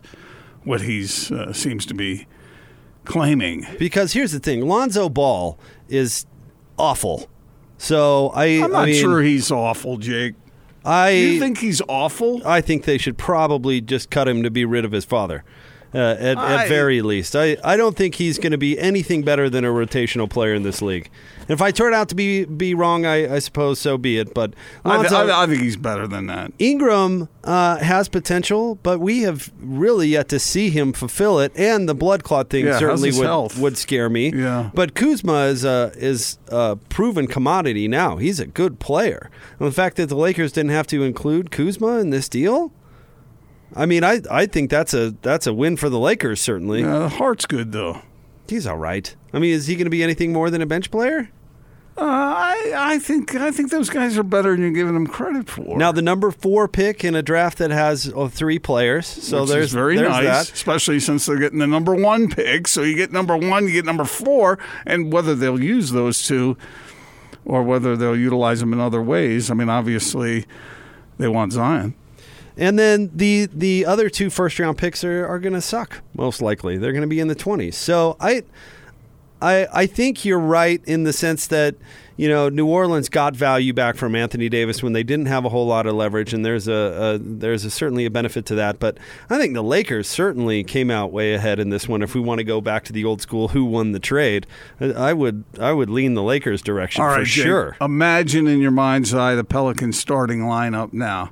[0.63, 2.27] what he's uh, seems to be
[3.05, 3.65] claiming.
[3.79, 5.57] Because here's the thing, Lonzo Ball
[5.89, 6.25] is
[6.77, 7.29] awful.
[7.77, 10.35] So I I'm not I mean, sure he's awful, Jake.
[10.85, 12.41] I You think he's awful?
[12.45, 15.43] I think they should probably just cut him to be rid of his father.
[15.93, 19.23] Uh, at, I- at very least, I, I don't think he's going to be anything
[19.23, 21.09] better than a rotational player in this league.
[21.41, 24.33] And if I turn out to be be wrong, I, I suppose so be it.
[24.33, 24.53] But
[24.85, 26.53] I, th- I, I think he's better than that.
[26.59, 31.51] Ingram uh, has potential, but we have really yet to see him fulfill it.
[31.57, 33.57] And the blood clot thing Yeah, certainly would, health?
[33.57, 34.31] would scare me.
[34.33, 34.69] Yeah.
[34.73, 38.15] But Kuzma is a is a proven commodity now.
[38.15, 39.29] He's a good player.
[39.59, 42.71] And the fact that the Lakers didn't have to include Kuzma in this deal,
[43.75, 46.83] I mean, I I think that's a that's a win for the Lakers certainly.
[46.83, 48.01] Uh, Hart's good though.
[48.47, 49.15] He's all right.
[49.33, 51.29] I mean, is he going to be anything more than a bench player?
[51.97, 55.49] Uh, I I think I think those guys are better than you're giving them credit
[55.49, 55.77] for.
[55.77, 59.49] Now the number four pick in a draft that has oh, three players, so which
[59.49, 60.53] there's very there's nice, that.
[60.53, 62.67] especially since they're getting the number one pick.
[62.67, 66.57] So you get number one, you get number four, and whether they'll use those two,
[67.45, 69.51] or whether they'll utilize them in other ways.
[69.51, 70.45] I mean, obviously,
[71.17, 71.93] they want Zion.
[72.57, 76.41] And then the the other two first round picks are, are going to suck most
[76.41, 76.77] likely.
[76.77, 77.73] They're going to be in the 20s.
[77.73, 78.43] So I
[79.41, 81.75] I I think you're right in the sense that
[82.17, 85.49] you know New Orleans got value back from Anthony Davis when they didn't have a
[85.49, 88.79] whole lot of leverage, and there's a, a there's a, certainly a benefit to that.
[88.79, 88.97] But
[89.29, 92.03] I think the Lakers certainly came out way ahead in this one.
[92.03, 94.45] If we want to go back to the old school, who won the trade?
[94.79, 97.77] I would I would lean the Lakers direction All right, for Jake, sure.
[97.81, 101.31] Imagine in your mind's eye the Pelicans starting lineup now,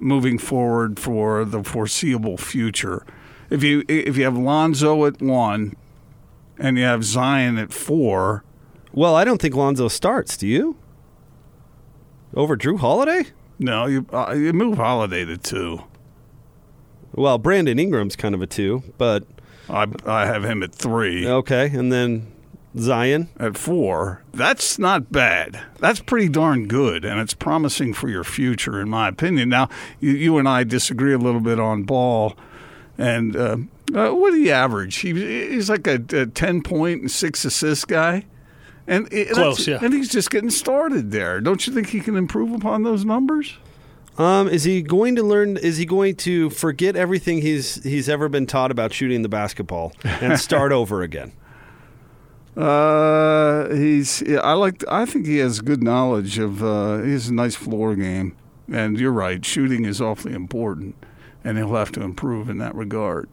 [0.00, 3.04] moving forward for the foreseeable future.
[3.50, 5.74] If you if you have Lonzo at one,
[6.58, 8.44] and you have Zion at four.
[8.92, 10.36] Well, I don't think Lonzo starts.
[10.36, 10.76] Do you?
[12.34, 13.26] Over Jrue Holiday?
[13.58, 15.82] No, you uh, you move Holiday to two.
[17.12, 19.24] Well, Brandon Ingram's kind of a two, but
[19.68, 21.26] I I have him at three.
[21.26, 22.32] Okay, and then
[22.76, 24.22] Zion at four.
[24.32, 25.60] That's not bad.
[25.78, 29.48] That's pretty darn good, and it's promising for your future, in my opinion.
[29.48, 29.68] Now,
[30.00, 32.34] you, you and I disagree a little bit on ball,
[32.98, 33.56] and uh,
[33.94, 34.96] uh, what do you average?
[34.96, 35.12] He,
[35.50, 38.26] he's like a, a ten point and six assist guy.
[38.86, 39.78] And it- Close, yeah.
[39.82, 41.40] And he's just getting started there.
[41.40, 43.54] Don't you think he can improve upon those numbers?
[44.16, 45.56] Um, is he going to learn?
[45.56, 49.92] Is he going to forget everything he's he's ever been taught about shooting the basketball
[50.04, 51.32] and start over again?
[52.58, 54.22] Uh, he's.
[54.26, 54.84] Yeah, I like.
[54.90, 56.62] I think he has good knowledge of.
[56.62, 58.36] Uh, he has a nice floor game,
[58.72, 59.44] and you're right.
[59.44, 60.96] Shooting is awfully important,
[61.44, 63.28] and he'll have to improve in that regard.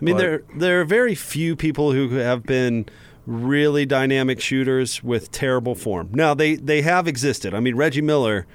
[0.00, 2.86] I mean, But- there there are very few people who have been
[3.26, 6.08] really dynamic shooters with terrible form.
[6.12, 7.52] Now they they have existed.
[7.52, 8.46] I mean, Reggie Miller,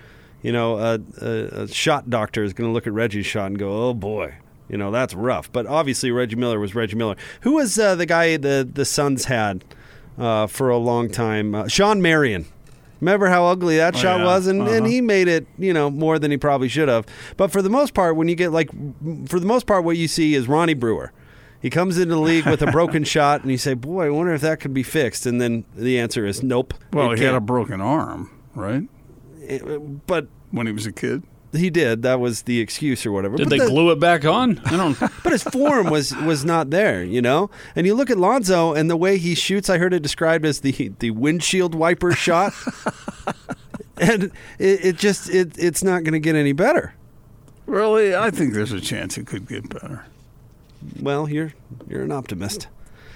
[0.42, 1.28] you know, a, a,
[1.64, 4.36] a shot doctor is going to look at Reggie's shot and go, "Oh boy."
[4.70, 7.16] You know that's rough, but obviously Reggie Miller was Reggie Miller.
[7.42, 9.64] Who was uh, the guy the the Suns had
[10.18, 11.56] uh, for a long time?
[11.56, 12.46] Uh, Shawn Marion.
[13.02, 14.26] Remember how ugly that Oh, shot yeah.
[14.26, 14.86] was, and, and Uh-huh.
[14.86, 17.06] he made it, you know, more than he probably should have.
[17.36, 18.70] But for the most part, when you get like,
[19.28, 21.12] for the most part, what you see is Ronnie Brewer.
[21.62, 24.34] He comes into the league with a broken shot, and you say, "Boy, I wonder
[24.34, 27.36] if that could be fixed." And then the answer is, "Nope." Well, it he had
[27.36, 28.84] a broken arm, right?
[30.08, 31.24] but when he was a kid,
[31.54, 32.02] he did.
[32.02, 33.38] That was the excuse or whatever.
[33.38, 34.60] Did But they the- glue it back on?
[34.66, 35.00] I don't.
[35.24, 37.50] but his form was was not there, you know.
[37.76, 39.70] And you look at Lonzo and the way he shoots.
[39.70, 42.54] I heard it described as the the windshield wiper shot,
[43.98, 44.26] and
[44.60, 46.94] it, it just it it's not going to get any better.
[47.66, 50.06] Really, I think there's a chance it could get better.
[51.00, 51.54] Well, you're
[51.88, 52.68] you're an optimist.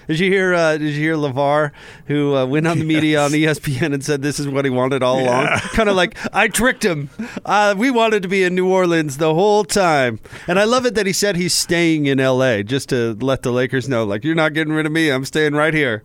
[0.08, 0.54] Did you hear?
[0.54, 1.70] Uh, did you hear LaVar,
[2.06, 5.02] who uh, went on the media on ESPN and said this is what he wanted
[5.02, 5.46] all along?
[5.74, 7.10] kind of like I tricked him.
[7.44, 10.94] Uh, we wanted to be in New Orleans the whole time, and I love it
[10.94, 12.62] that he said he's staying in L.A.
[12.62, 15.10] just to let the Lakers know, like you're not getting rid of me.
[15.10, 16.04] I'm staying right here.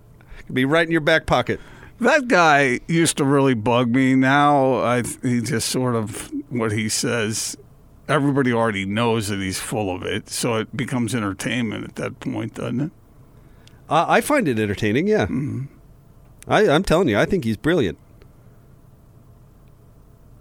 [0.51, 1.61] Be right in your back pocket.
[2.01, 4.15] That guy used to really bug me.
[4.15, 7.55] Now I he just sort of what he says.
[8.09, 12.55] Everybody already knows that he's full of it, so it becomes entertainment at that point,
[12.55, 12.91] doesn't it?
[13.89, 15.07] Uh, I find it entertaining.
[15.07, 15.27] Yeah,
[16.47, 17.97] I, I'm telling you, I think he's brilliant.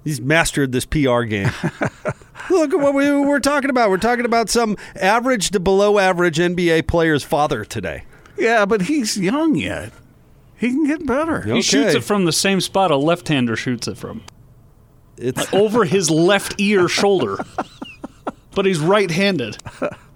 [0.04, 1.50] He's mastered this PR game.
[2.50, 3.88] Look at what we we're talking about.
[3.90, 8.04] We're talking about some average to below average NBA player's father today.
[8.36, 9.92] Yeah, but he's young yet.
[10.56, 11.42] He can get better.
[11.42, 14.22] He shoots it from the same spot a left-hander shoots it from.
[15.16, 17.38] It's Like over his left ear shoulder.
[18.54, 19.58] but he's right-handed.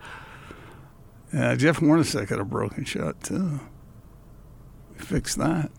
[1.37, 3.61] Yeah, Jeff Hornacek had a broken shot too.
[4.94, 5.70] We fix that.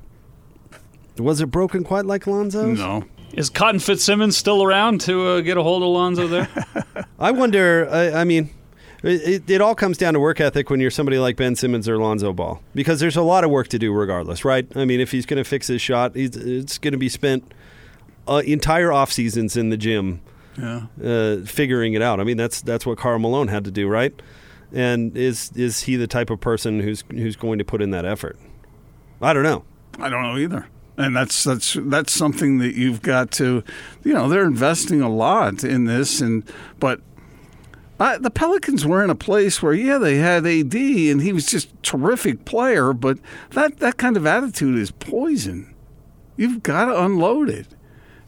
[1.17, 2.78] Was it broken quite like Lonzo's?
[2.78, 3.04] No.
[3.34, 6.48] Is Cotton Fitzsimmons still around to uh, get a hold of Lonzo there?
[7.20, 7.88] I wonder.
[7.91, 8.52] I, I mean,
[9.04, 11.89] it, it, it all comes down to work ethic when you're somebody like Ben Simmons
[11.89, 14.65] or Lonzo Ball, because there's a lot of work to do regardless, right?
[14.76, 17.52] I mean, if he's going to fix his shot, he's, it's going to be spent
[18.28, 20.22] uh, entire off seasons in the gym
[20.58, 20.84] Yeah.
[21.04, 22.20] uh, figuring it out.
[22.20, 24.13] I mean, that's that's what Karl Malone had to do, right?
[24.73, 28.06] And is is he the type of person who's who's going to put in that
[28.06, 28.38] effort?
[29.21, 29.63] I don't know.
[29.99, 30.67] I don't know either.
[30.97, 33.63] And that's that's that's something that you've got to,
[34.03, 36.43] you know, they're investing a lot in this, and
[36.80, 37.01] but
[37.99, 41.45] uh, the Pelicans were in a place where yeah they had AD and he was
[41.45, 43.19] just terrific player, but
[43.51, 45.73] that that kind of attitude is poison.
[46.36, 47.67] You've got to unload it,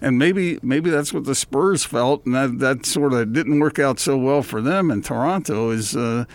[0.02, 3.80] and maybe maybe that's what the Spurs felt, and that that sort of didn't work
[3.80, 5.70] out so well for them in Toronto.
[5.72, 6.26] Is uh,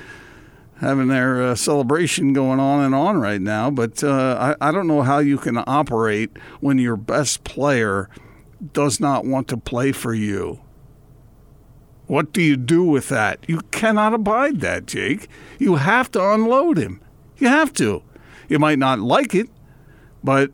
[0.81, 3.71] having their uh, celebration going on and on right now.
[3.71, 8.09] But uh, I, I don't know how you can operate when your best player
[8.73, 10.61] does not want to play for you.
[12.07, 13.39] What do you do with that?
[13.47, 15.29] You cannot abide that, Jake.
[15.59, 17.01] You have to unload him.
[17.39, 18.03] You have to.
[18.49, 19.49] You might not like it,
[20.23, 20.51] but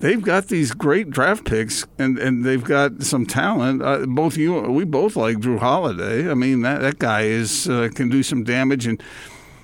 [0.00, 3.82] they've got these great draft picks and, and they've got some talent.
[3.82, 6.30] Uh, both you, we both like Jrue Holiday.
[6.30, 9.02] I mean, that, that guy is uh, can do some damage, and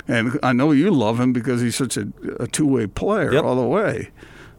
[0.09, 2.09] and I know you love him because he's such a,
[2.41, 4.11] a two way player all the way.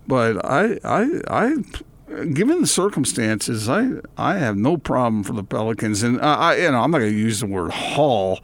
[0.07, 1.55] But I, I, I,
[2.33, 6.71] given the circumstances, I, I have no problem for the Pelicans, and I, I you
[6.71, 8.39] know, I'm not going to use the word haul.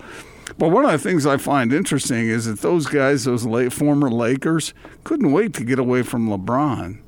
[0.57, 4.09] But one of the things I find interesting is that those guys, those late, former
[4.09, 6.99] Lakers, couldn't wait to get away from LeBron.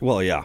[0.00, 0.44] Well, yeah.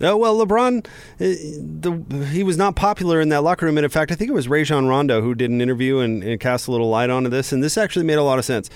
[0.00, 3.78] Oh, well, LeBron, uh, the, he was not popular in that locker room.
[3.78, 6.38] And in fact, I think it was Rajon Rondo who did an interview and, and
[6.38, 7.52] cast a little light onto this.
[7.52, 8.70] And this actually made a lot of sense.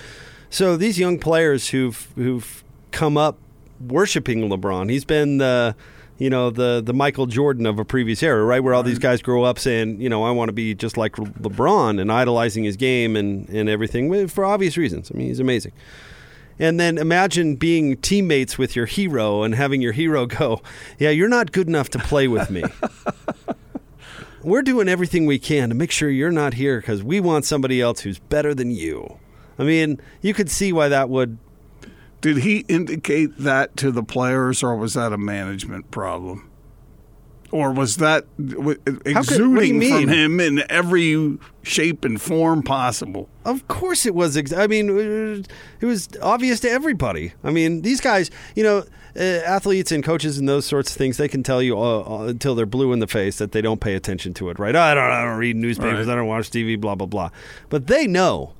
[0.50, 3.38] So these young players who've who've come up
[3.80, 5.74] worshiping LeBron, he's been the
[6.18, 8.62] you know the the Michael Jordan of a previous era, right?
[8.62, 11.12] Where all these guys grow up saying, you know, I want to be just like
[11.16, 15.10] LeBron and idolizing his game and and everything for obvious reasons.
[15.12, 15.72] I mean, he's amazing.
[16.58, 20.62] And then imagine being teammates with your hero and having your hero go,
[20.98, 22.64] Yeah, you're not good enough to play with me.
[24.42, 27.80] We're doing everything we can to make sure you're not here because we want somebody
[27.80, 29.18] else who's better than you.
[29.56, 31.38] I mean, you could see why that would.
[32.20, 36.50] Did he indicate that to the players, or was that a management problem?
[37.52, 40.06] Or was that w- exuding mean?
[40.06, 43.28] from him in every shape and form possible?
[43.44, 44.36] Of course it was.
[44.36, 45.42] Ex- I mean, uh,
[45.80, 47.34] it was obvious to everybody.
[47.44, 48.84] I mean, these guys, you know,
[49.14, 52.22] uh, athletes and coaches and those sorts of things, they can tell you uh, uh,
[52.28, 54.74] until they're blue in the face that they don't pay attention to it, right?
[54.74, 56.12] I don't, I don't read newspapers, Right.
[56.14, 57.28] I don't watch TV, blah blah blah.
[57.68, 58.54] But they know.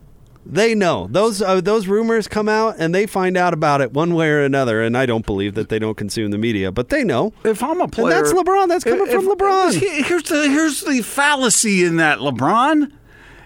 [0.45, 4.15] They know those uh, those rumors come out and they find out about it one
[4.15, 4.83] way or another.
[4.83, 7.33] And I don't believe that they don't consume the media, but they know.
[7.45, 8.69] If I'm a player, and that's LeBron.
[8.69, 9.75] That's coming if- from LeBron.
[10.05, 12.91] Here's the here's the fallacy in that LeBron.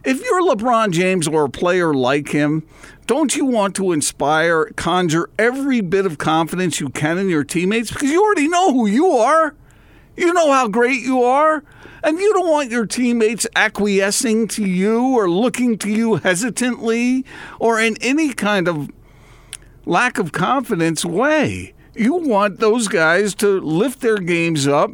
[0.04, 2.66] If you're LeBron James or a player like him,
[3.06, 7.90] don't you want to inspire, conjure every bit of confidence you can in your teammates
[7.92, 9.54] because you already know who you are.
[10.16, 11.62] You know how great you are.
[12.06, 17.24] And you don't want your teammates acquiescing to you or looking to you hesitantly
[17.58, 18.88] or in any kind of
[19.84, 21.74] lack of confidence way.
[21.96, 24.92] You want those guys to lift their games up,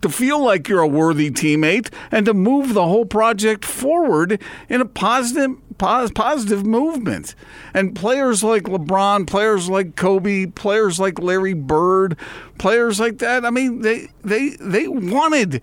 [0.00, 4.80] to feel like you're a worthy teammate, and to move the whole project forward in
[4.80, 7.36] a positive, pos- positive movement.
[7.74, 12.16] And players like LeBron, players like Kobe, players like Larry Bird,
[12.58, 13.44] players like that.
[13.44, 15.62] I mean, they they they wanted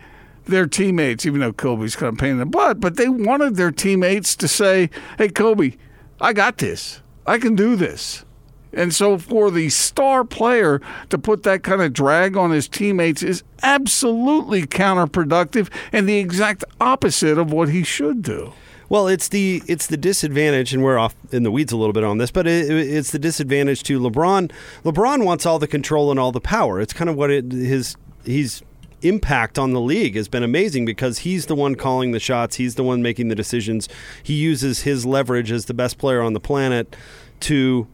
[0.49, 3.71] their teammates, even though Kobe's kind of pain in the butt, but they wanted their
[3.71, 5.75] teammates to say, "Hey, Kobe,
[6.19, 7.01] I got this.
[7.25, 8.25] I can do this."
[8.71, 13.23] And so for the star player to put that kind of drag on his teammates
[13.23, 18.53] is absolutely counterproductive and the exact opposite of what he should do.
[18.89, 22.03] Well, it's the it's the disadvantage, and we're off in the weeds a little bit
[22.03, 24.51] on this, but it, it's the disadvantage to LeBron.
[24.83, 26.81] LeBron wants all the control and all the power.
[26.81, 28.63] It's kind of what it, his he's
[29.01, 32.55] impact on the league has been amazing because he's the one calling the shots.
[32.55, 33.87] He's the one making the decisions.
[34.21, 36.95] He uses his leverage as the best player on the planet
[37.41, 37.87] to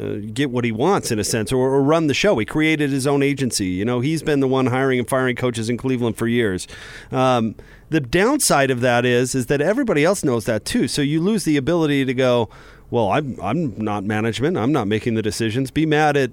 [0.00, 2.36] uh, get what he wants in a sense or, or run the show.
[2.38, 3.66] He created his own agency.
[3.66, 6.66] You know, he's been the one hiring and firing coaches in Cleveland for years.
[7.12, 7.54] Um,
[7.90, 10.88] the downside of that is is that everybody else knows that too.
[10.88, 12.48] So you lose the ability to go,
[12.90, 14.56] well, I'm I'm not management.
[14.56, 15.70] I'm not making the decisions.
[15.70, 16.32] Be mad at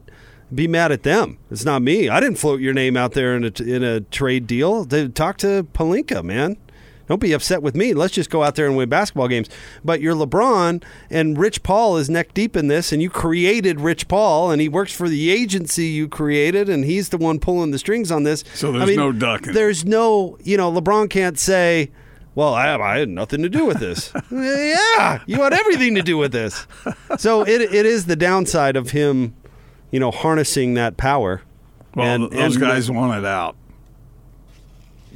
[0.54, 1.38] be mad at them.
[1.50, 2.10] It's not me.
[2.10, 4.86] I didn't float your name out there in a in a trade deal.
[4.86, 6.58] They, talk to Pelinka, man.
[7.08, 7.94] Don't be upset with me.
[7.94, 9.50] Let's just go out there and win basketball games.
[9.84, 14.08] But you're LeBron, and Rich Paul is neck deep in this, and you created Rich
[14.08, 17.80] Paul, and he works for the agency you created, and he's the one pulling the
[17.80, 18.46] strings on this.
[18.54, 19.52] So there's I mean, no ducking.
[19.52, 21.92] There's no, you know, LeBron can't say,
[22.34, 24.14] well, I, I had nothing to do with this.
[24.32, 26.66] yeah, you had everything to do with this.
[27.18, 29.36] So it, it is the downside of him,
[29.92, 31.42] you know, harnessing that power.
[31.96, 33.56] Well, and, those and guys want it out.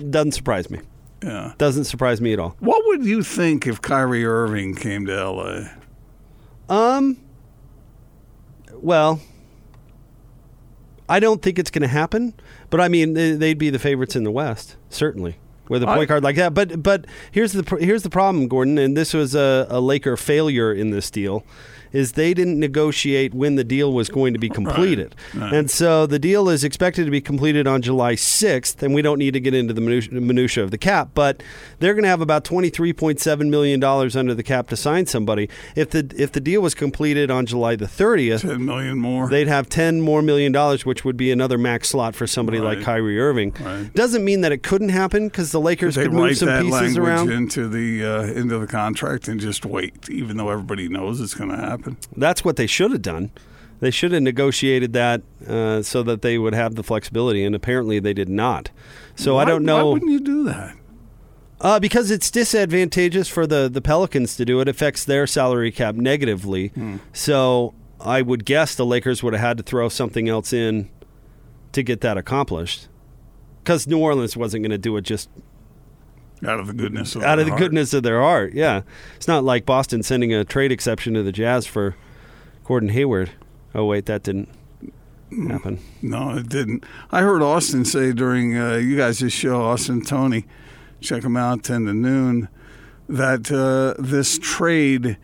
[0.10, 0.82] doesn't surprise me.
[1.24, 1.54] Yeah.
[1.58, 2.56] Doesn't surprise me at all.
[2.60, 5.62] What would you think if Kyrie Irving came to LA?
[6.70, 7.18] Um.
[8.74, 9.22] Well,
[11.08, 12.34] I don't think it's going to happen,
[12.70, 15.38] but I mean they- they'd be the favorites in the West, certainly,
[15.70, 16.54] with a point guard like that.
[16.54, 20.74] But but here's the here's the problem, Gordon, and this was a, a Laker failure
[20.74, 21.44] in this deal.
[21.96, 25.54] Is they didn't negotiate when the deal was going to be completed, right.
[25.54, 28.84] and so the deal is expected to be completed on July sixth.
[28.84, 31.42] And we don't need to get into the minutia, minutia of the cap, but
[31.80, 34.76] they're going to have about twenty three point seven million dollars under the cap to
[34.76, 35.50] sign somebody.
[35.76, 39.30] If the if the deal was completed on July the thirtieth, Ten million more.
[39.30, 42.82] they'd have ten more million dollars, which would be another max slot for somebody like
[42.82, 43.56] Kyrie Irving.
[43.60, 43.94] Right.
[43.94, 46.98] Doesn't mean that it couldn't happen because the Lakers could move write some pieces language
[46.98, 47.32] around.
[47.32, 51.50] into the uh, into the contract and just wait, even though everybody knows it's going
[51.50, 51.85] to happen.
[52.16, 53.32] That's what they should have done.
[53.80, 58.00] They should have negotiated that uh, so that they would have the flexibility, and apparently
[58.00, 58.72] they did not.
[59.16, 59.88] So I don't know.
[59.88, 60.76] Why wouldn't you do that?
[61.62, 64.68] Uh, because it's disadvantageous for the, the Pelicans to do it.
[64.68, 66.72] affects their salary cap negatively.
[67.14, 70.90] So I would guess the Lakers would have had to throw something else in
[71.72, 72.88] to get that accomplished.
[73.64, 75.30] Because New Orleans wasn't going to do it just
[76.46, 77.62] Out of the goodness of out of the heart.
[77.62, 78.54] goodness of their heart.
[78.54, 78.82] Yeah.
[79.16, 81.96] It's not like Boston sending a trade exception to the Jazz for
[82.66, 83.32] Gordon Hayward.
[83.74, 84.50] Oh, wait, that didn't
[85.48, 85.80] happen.
[86.02, 86.84] No, it didn't.
[87.12, 90.46] I heard Austin say during uh, you guys' show, Austin Tony,
[91.02, 92.48] check him out, 10 to noon,
[93.10, 95.18] that uh, this trade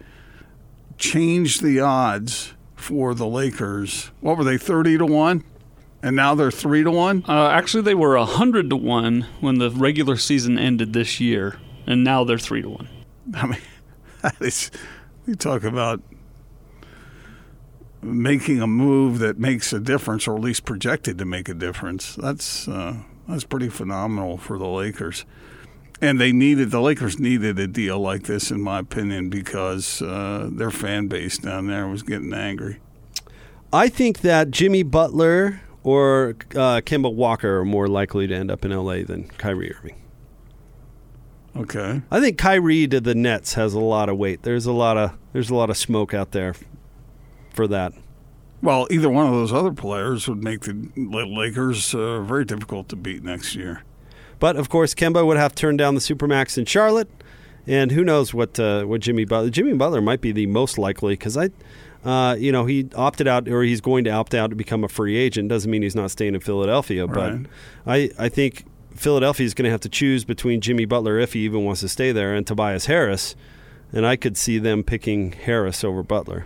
[0.98, 4.12] changed the odds for the Lakers.
[4.22, 5.44] What were they, 30 to 1?
[6.04, 7.26] And now they're 3 to 1?
[7.28, 12.04] Uh, actually, they were hundred to one when the regular season ended this year, and
[12.04, 12.90] now they're three to one.
[13.34, 13.62] I mean,
[14.22, 14.72] that is,
[15.28, 16.02] you talk about
[18.02, 22.16] making a move that makes a difference, or at least projected to make a difference.
[22.16, 22.96] That's uh,
[23.28, 25.26] that's pretty phenomenal for the Lakers.
[26.04, 30.50] And they needed the Lakers needed a deal like this, in my opinion, because uh,
[30.52, 32.80] their fan base down there was getting angry.
[33.72, 38.66] I think that Jimmy Butler or uh, Kemba Walker are more likely to end up
[38.66, 40.02] in LA than Kyrie Irving.
[41.56, 42.02] Okay.
[42.10, 44.44] I think Kyrie to the Nets has a lot of weight.
[44.44, 46.56] There's a lot of there's a lot of smoke out there
[47.54, 47.94] for that.
[48.62, 52.96] Well, either one of those other players would make the Lakers uh, very difficult to
[52.96, 53.84] beat next year.
[54.40, 57.10] But of course, Kemba would have turned down the supermax in Charlotte,
[57.68, 61.14] and who knows what uh, what Jimmy Butler Jimmy Butler might be the most likely
[61.14, 61.50] because I,
[62.04, 64.88] uh, you know, he opted out or he's going to opt out to become a
[64.88, 65.50] free agent.
[65.50, 67.36] Doesn't mean he's not staying in Philadelphia, but
[67.86, 71.42] I I think Philadelphia is going to have to choose between Jimmy Butler if he
[71.42, 73.36] even wants to stay there and Tobias Harris,
[73.94, 76.46] and I could see them picking Harris over Butler,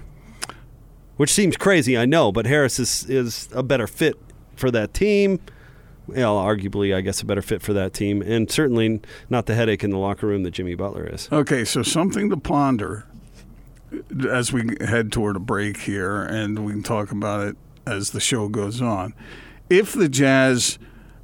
[1.17, 4.15] which seems crazy, I know, but Harris is is a better fit
[4.55, 5.39] for that team
[6.07, 9.83] well, arguably, I guess, a better fit for that team, and certainly not the headache
[9.83, 11.27] in the locker room that Jimmy Butler is.
[11.31, 13.05] Okay, so something to ponder
[14.29, 18.19] as we head toward a break here, and we can talk about it as the
[18.19, 19.13] show goes on.
[19.69, 20.77] If the Jazz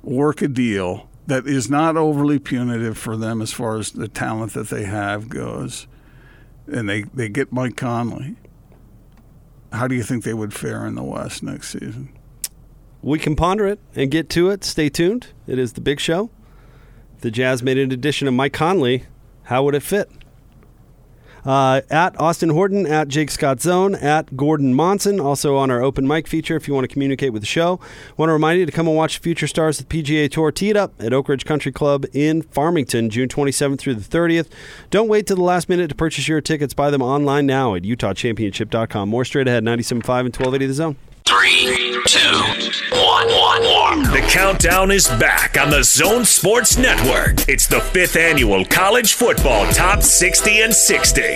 [0.03, 4.53] work a deal that is not overly punitive for them as far as the talent
[4.53, 5.87] that they have goes,
[6.67, 8.35] and they, they get Mike Conley,
[9.71, 12.11] how do you think they would fare in the West next season?
[13.01, 14.63] We can ponder it and get to it.
[14.63, 15.27] Stay tuned.
[15.47, 16.29] It is the big show.
[17.15, 19.05] If the Jazz made an addition of Mike Conley.
[19.43, 20.09] How would it fit?
[21.45, 26.07] Uh, at Austin Horton, at Jake Scott Zone, at Gordon Monson, also on our open
[26.07, 27.79] mic feature if you want to communicate with the show.
[28.17, 30.77] want to remind you to come and watch Future Stars at the PGA Tour teed
[30.77, 34.47] up at Oakridge Country Club in Farmington, June 27th through the 30th.
[34.89, 36.73] Don't wait till the last minute to purchase your tickets.
[36.73, 39.09] Buy them online now at UtahChampionship.com.
[39.09, 40.95] More straight ahead, 97.5 and 1280 The Zone.
[41.25, 42.43] Three, two,
[44.31, 47.49] countdown is back on the Zone Sports Network.
[47.49, 51.35] It's the fifth annual College Football Top 60 and 60.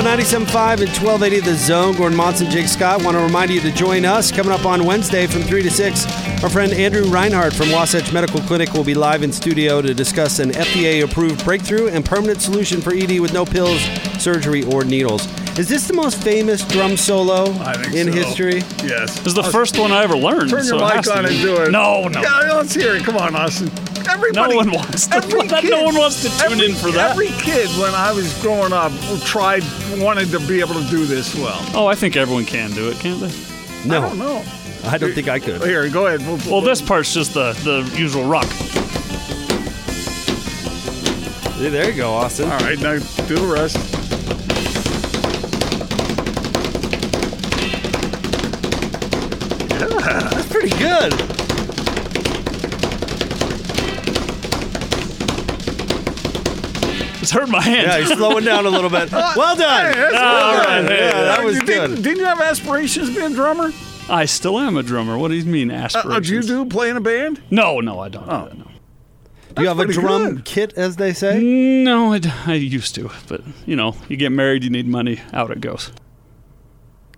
[0.00, 1.94] Big 97.5 and 1280 The Zone.
[1.94, 3.04] Gordon Monson, Jake Scott.
[3.04, 6.06] Want to remind you to join us coming up on Wednesday from 3 to 6.
[6.42, 10.38] Our friend Andrew Reinhardt from Wasatch Medical Clinic will be live in studio to discuss
[10.38, 13.78] an FDA approved breakthrough and permanent solution for ED with no pills,
[14.18, 15.26] surgery, or needles.
[15.60, 17.50] Is this the most famous drum solo
[17.92, 18.12] in so.
[18.12, 18.60] history?
[18.82, 19.18] Yes.
[19.18, 20.48] This is the first one I ever learned.
[20.48, 21.70] Turn so your it mic on and do it.
[21.70, 22.22] No, no.
[22.22, 23.04] Yeah, let's hear it.
[23.04, 23.68] Come on, Austin.
[24.08, 27.10] Everybody, No one wants to- every no one wants to tune every- in for that.
[27.10, 28.90] Every kid, when I was growing up,
[29.26, 29.62] tried,
[29.98, 31.60] wanted to be able to do this well.
[31.74, 33.30] Oh, I think everyone can do it, can't they?
[33.86, 33.98] No.
[33.98, 34.42] I don't know.
[34.84, 35.62] I don't think I could.
[35.62, 36.20] Here, go ahead.
[36.26, 38.46] We'll, Well, this part's just the, the usual rock.
[41.58, 42.50] There you go, Austin.
[42.50, 42.94] All right, now
[43.28, 43.99] do the rest.
[50.90, 52.20] Good.
[57.20, 57.86] just hurt my hand.
[57.86, 59.10] Yeah, he's slowing down a little bit.
[59.12, 59.92] Well done.
[59.92, 60.86] Hey, that's All well right, done.
[60.86, 62.02] hey, Yeah, that was Didn't- good.
[62.02, 63.72] Didn't you have aspirations to be a drummer?
[64.08, 65.16] I still am a drummer.
[65.18, 66.28] What do you mean Uh, aspirations?
[66.28, 67.40] do you do play in a band?
[67.50, 68.24] No, no, I don't.
[68.28, 68.44] Oh.
[68.44, 68.64] Do that, no.
[69.54, 70.44] Do you have a drum good.
[70.44, 71.40] kit, as they say?
[71.40, 72.12] No,
[72.46, 75.20] I used to, but you know, you get married, you need money.
[75.32, 75.90] Out it goes.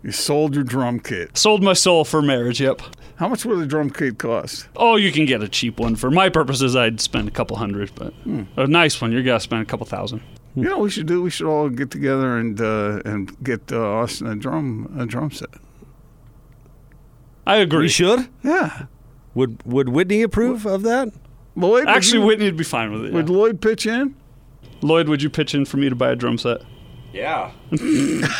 [0.03, 1.37] You sold your drum kit.
[1.39, 2.61] Sold my soul for marriage.
[2.61, 2.83] Yep.
[3.17, 4.67] How much would a drum kit cost?
[4.77, 5.95] Oh, you can get a cheap one.
[5.97, 8.43] For my purposes, I'd spend a couple hundred, but Hmm.
[8.57, 10.23] a nice one, you're gonna spend a couple thousand.
[10.55, 11.23] You know, what we should do.
[11.23, 15.31] We should all get together and uh, and get uh, Austin a drum a drum
[15.31, 15.49] set.
[17.47, 17.83] I agree.
[17.83, 18.29] We should.
[18.43, 18.85] Yeah,
[19.35, 21.09] Would Would Whitney approve of that?
[21.57, 21.87] Lloyd.
[21.89, 23.13] Actually, you- Whitney'd be fine with it.
[23.13, 23.37] would yeah.
[23.37, 24.15] Lloyd pitch in?
[24.81, 26.63] Lloyd, would you pitch in for me to buy a drum set?
[27.13, 27.51] Yeah.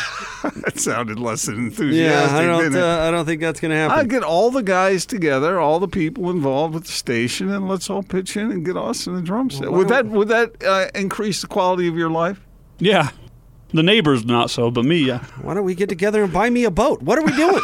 [0.43, 2.33] That sounded less than Yeah, enthusiastic.
[2.35, 2.75] I didn't don't.
[2.75, 2.83] it?
[2.83, 3.97] Uh, I don't think that's going to happen.
[3.97, 7.89] I'd get all the guys together, all the people involved with the station, and let's
[7.89, 9.71] all pitch in and get Austin a drum set.
[9.71, 12.41] would that would that uh, increase the quality of your life?
[12.79, 13.11] Yeah.
[13.73, 15.19] The neighbors not so, but me, yeah.
[15.41, 17.01] Why don't we get together and buy me a boat?
[17.01, 17.61] What are we doing?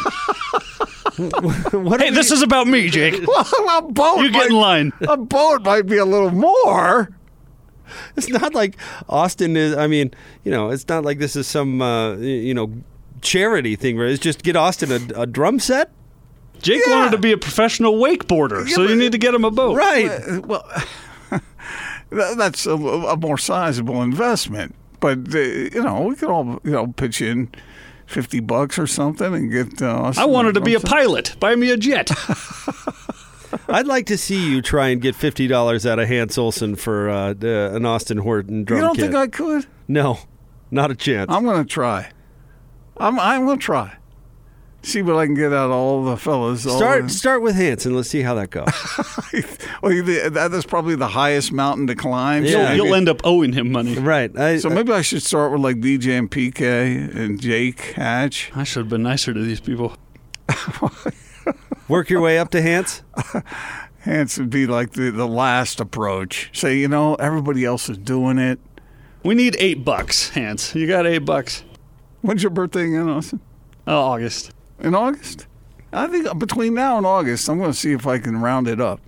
[1.84, 3.20] what Hey, we- this is about me, Jake.
[3.26, 4.20] Well, a boat.
[4.22, 4.92] You get in line.
[5.02, 7.10] a boat might be a little more.
[8.16, 8.76] It's not like
[9.08, 9.76] Austin is.
[9.76, 10.12] I mean,
[10.44, 12.70] you know, it's not like this is some uh, you know
[13.22, 13.96] charity thing.
[13.96, 15.90] Where it's just get Austin a, a drum set.
[16.62, 16.96] Jake Yeah.
[16.96, 19.76] wanted to be a professional wakeboarder, so you need to get him a boat.
[19.76, 20.10] Right.
[20.10, 20.64] Uh, Well,
[22.36, 24.74] that's a, a more sizable investment.
[25.00, 27.48] But uh, you know, we could all you know pitch in
[28.06, 29.80] fifty bucks or something and get.
[29.80, 31.34] Uh, Austin I wanted to be a pilot.
[31.40, 32.10] Buy me a jet.
[33.68, 37.08] I'd like to see you try and get fifty dollars out of Hans Olsen for
[37.10, 39.04] uh, uh, an Austin Horton drum You don't kit.
[39.06, 39.66] think I could?
[39.88, 40.18] no,
[40.70, 41.30] not a chance.
[41.30, 42.10] I'm going to try.
[42.96, 43.96] I'm I'm going to try.
[44.82, 46.62] See what I can get out of all the fellas.
[46.62, 47.94] start the- start with Hanson.
[47.94, 48.64] Let's see how that goes.
[49.82, 49.92] well,
[50.30, 52.44] that is probably the highest mountain to climb.
[52.46, 52.50] Yeah.
[52.52, 53.96] So You'll, you'll end up owing him money.
[53.98, 54.34] right.
[54.38, 58.50] I, so maybe I should start with like DJ and PK and Jake Hatch.
[58.54, 59.94] I should have been nicer to these people.
[61.90, 63.02] work your way up to Hans.
[64.04, 66.48] Hans would be like the, the last approach.
[66.58, 68.58] Say, you know, everybody else is doing it.
[69.22, 70.74] We need eight bucks, Hans.
[70.74, 71.64] You got eight bucks.
[72.22, 73.40] When's your birthday again, Austin?
[73.86, 74.52] Oh, August.
[74.78, 75.46] In August?
[75.92, 78.80] I think between now and August, I'm going to see if I can round it
[78.80, 79.00] up.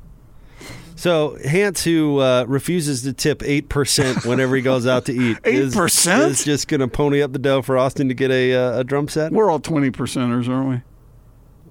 [0.96, 5.38] So Hans, who uh, refuses to tip eight percent whenever he goes out to eat,
[5.44, 6.28] is- 8%?
[6.28, 8.84] is just going to pony up the dough for Austin to get a uh, a
[8.84, 9.32] drum set.
[9.32, 10.91] We're all 20 percenters, aren't we?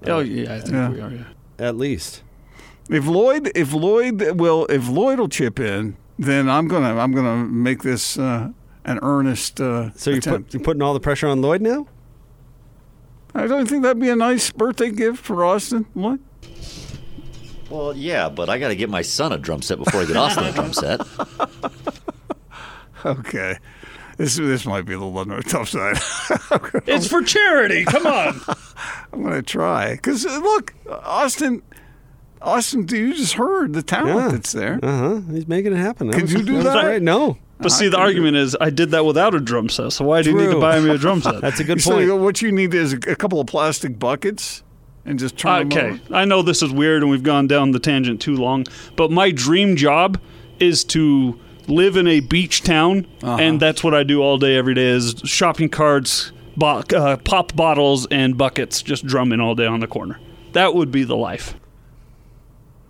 [0.06, 0.88] Oh, yeah, I think Yeah.
[0.90, 1.24] we are, yeah.
[1.58, 2.22] At least.
[2.90, 7.36] If Lloyd, if Lloyd will, if Lloyd will chip in, then I'm gonna, I'm gonna
[7.44, 8.50] make this uh,
[8.84, 10.46] an earnest uh, So you're, attempt.
[10.48, 11.86] put, you're putting all the pressure on Lloyd now.
[13.34, 15.86] I don't think that'd be a nice birthday gift for Austin.
[15.94, 16.20] What?
[17.70, 20.16] Well, yeah, but I got to get my son a drum set before I get
[20.16, 21.00] Austin a drum set.
[23.04, 23.56] Okay,
[24.18, 25.96] this this might be a little on the tough side.
[26.86, 27.84] It's for charity.
[27.84, 28.40] Come on.
[29.12, 31.62] I'm gonna try because look, Austin,
[32.40, 34.28] Austin, you just heard the talent Yeah.
[34.28, 34.80] that's there.
[34.82, 35.20] Uh huh.
[35.30, 36.08] He's making it happen.
[36.08, 36.84] That Could was- you do was that?
[36.84, 37.02] Right?
[37.02, 37.38] No.
[37.58, 40.30] But see, the argument is I did that without a drum set, so why do
[40.32, 41.40] you need to buy me a drum set?
[41.40, 42.06] That's a good point.
[42.06, 44.64] you- what you need is a, a couple of plastic buckets
[45.04, 46.14] and just turn them Okay, over.
[46.16, 48.64] I know this is weird and we've gone down the tangent too long,
[48.96, 50.18] but my dream job
[50.58, 53.36] is to live in a beach town, Uh-huh.
[53.40, 57.54] and that's what I do all day, every day is shopping carts, bo- uh, pop
[57.56, 60.18] bottles, and buckets, just drumming all day on the corner.
[60.52, 61.54] That would be the life.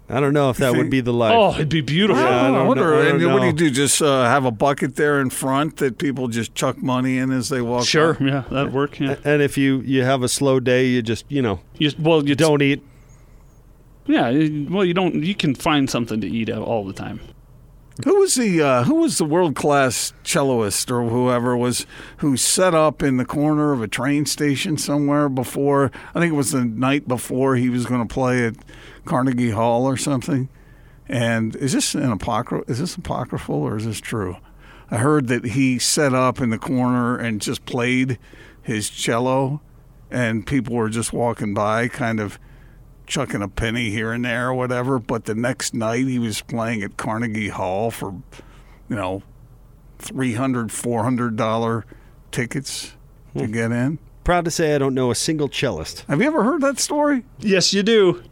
[0.09, 1.33] I don't know if that would be the life.
[1.35, 2.23] Oh, it'd be beautiful.
[2.23, 3.71] Yeah, I don't wonder, know- I and don't what do you do?
[3.71, 7.49] Just uh, have a bucket there in front that people just chuck money in as
[7.49, 7.87] they walk.
[7.87, 8.27] Sure, by?
[8.27, 9.01] yeah, that'd work.
[9.01, 12.29] Yeah, And if you you have a slow day, you just you know you, well,
[12.29, 12.83] you don't eat.
[14.07, 14.31] Yeah,
[14.69, 15.23] well, you don't.
[15.23, 17.21] You can find something to eat all the time.
[18.05, 21.87] Who was the uh, Who was the world class celloist or whoever was
[22.19, 25.91] who set up in the corner of a train station somewhere before?
[26.15, 28.57] I think it was the night before he was going to play at
[29.05, 30.49] Carnegie Hall or something.
[31.07, 32.65] And is this an apocryphal?
[32.71, 34.39] Is this apocryphal or is this true?
[34.91, 38.19] I heard that he set up in the corner and just played
[38.63, 39.61] his cello,
[40.11, 42.39] and people were just walking by, kind of
[43.07, 44.99] chucking a penny here and there or whatever.
[44.99, 48.13] But the next night he was playing at Carnegie Hall for,
[48.89, 49.23] you know,
[49.99, 51.85] three hundred, four hundred dollar
[52.31, 52.93] tickets
[53.37, 53.53] to hmm.
[53.53, 53.99] get in.
[54.25, 56.05] Proud to say I don't know a single cellist.
[56.09, 57.25] Have you ever heard that story?
[57.39, 58.23] Yes, you do.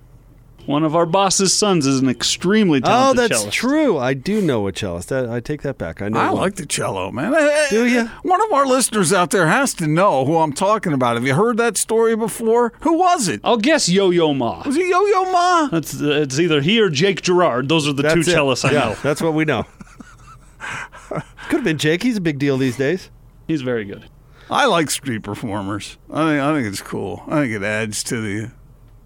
[0.66, 3.56] One of our boss's sons is an extremely talented Oh, that's cellist.
[3.56, 3.98] true.
[3.98, 5.08] I do know a cellist.
[5.08, 6.00] That, I take that back.
[6.00, 6.20] I know.
[6.20, 6.36] I one.
[6.42, 7.32] like the cello, man.
[7.70, 8.06] Do you?
[8.22, 11.16] One of our listeners out there has to know who I'm talking about.
[11.16, 12.72] Have you heard that story before?
[12.82, 13.40] Who was it?
[13.42, 14.62] I'll guess Yo Yo Ma.
[14.64, 15.68] Was it Yo Yo Ma?
[15.68, 17.68] That's uh, it's either he or Jake Gerard.
[17.68, 18.36] Those are the two That's it.
[18.36, 18.96] cellists I yeah, know.
[19.02, 19.64] that's what we know.
[21.48, 22.02] Could have been Jake.
[22.02, 23.10] He's a big deal these days.
[23.48, 24.04] He's very good.
[24.48, 25.96] I like street performers.
[26.12, 27.22] I think I think it's cool.
[27.26, 28.50] I think it adds to the.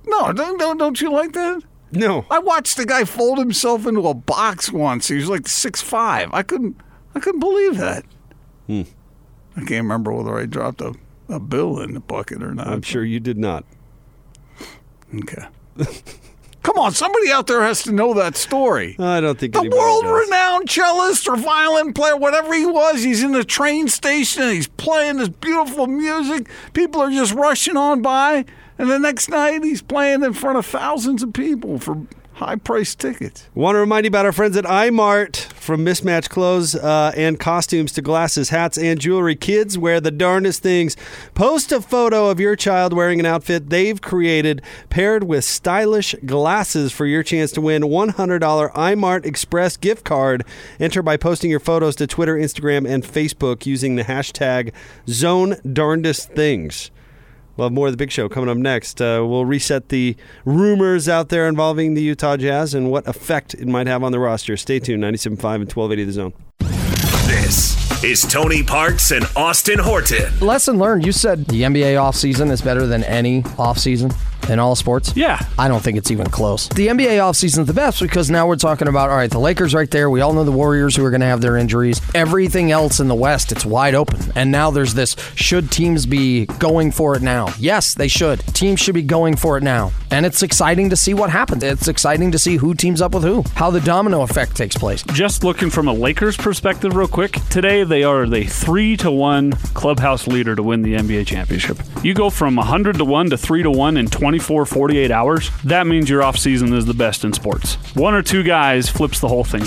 [0.06, 1.62] No, don't don't, don't you like that?
[1.92, 2.26] No.
[2.30, 5.08] I watched the guy fold himself into a box once.
[5.08, 6.30] He was like six five.
[6.32, 6.76] I couldn't
[7.14, 8.04] I couldn't believe that.
[8.66, 8.82] Hmm.
[9.56, 10.94] I can't remember whether I dropped a,
[11.28, 12.66] a bill in the bucket or not.
[12.66, 13.64] I'm sure you did not.
[15.14, 15.44] Okay.
[16.64, 18.96] Come on, somebody out there has to know that story.
[18.98, 20.26] I don't think The anybody world does.
[20.26, 24.66] renowned cellist or violin player, whatever he was, he's in the train station and he's
[24.66, 26.48] playing this beautiful music.
[26.72, 28.46] People are just rushing on by.
[28.78, 32.98] And the next night he's playing in front of thousands of people for high priced
[32.98, 33.48] tickets.
[33.54, 37.92] Want to remind you about our friends at Eyemart from mismatched clothes uh, and costumes
[37.92, 39.36] to glasses, hats, and jewelry.
[39.36, 40.96] Kids wear the darndest things.
[41.34, 46.92] Post a photo of your child wearing an outfit they've created, paired with stylish glasses
[46.92, 48.40] for your chance to win $100
[48.72, 50.44] Eyemart Express gift card.
[50.80, 54.72] Enter by posting your photos to Twitter, Instagram, and Facebook using the hashtag
[55.08, 56.90] Zone Darndest Things.
[57.56, 59.00] We'll have more of the big show coming up next.
[59.00, 63.68] Uh, we'll reset the rumors out there involving the Utah Jazz and what effect it
[63.68, 64.56] might have on the roster.
[64.56, 66.32] Stay tuned, 97.5 and 1280 The Zone.
[67.26, 70.38] This is Tony Parks and Austin Horton.
[70.40, 71.06] Lesson learned.
[71.06, 74.14] You said the NBA offseason is better than any offseason
[74.48, 75.12] in all sports.
[75.16, 75.38] Yeah.
[75.58, 76.68] I don't think it's even close.
[76.68, 79.74] The NBA offseason is the best because now we're talking about, all right, the Lakers
[79.74, 80.10] right there.
[80.10, 82.00] We all know the Warriors who are going to have their injuries.
[82.14, 84.20] Everything else in the West, it's wide open.
[84.34, 87.48] And now there's this should teams be going for it now?
[87.58, 88.40] Yes, they should.
[88.54, 89.92] Teams should be going for it now.
[90.10, 91.62] And it's exciting to see what happens.
[91.62, 95.02] It's exciting to see who teams up with who, how the domino effect takes place.
[95.12, 97.32] Just looking from a Lakers perspective, real quick.
[97.50, 101.78] Today they are the three to one clubhouse leader to win the NBA championship.
[102.02, 105.50] You go from 100 to one to three to one in 24, 48 hours.
[105.62, 107.76] That means your off season is the best in sports.
[107.94, 109.62] One or two guys flips the whole thing.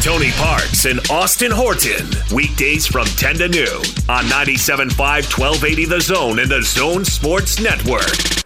[0.00, 2.08] Tony Parks and Austin Horton.
[2.34, 8.38] Weekdays from 10 to noon on 97.5, 1280 The Zone and The Zone Sports Network.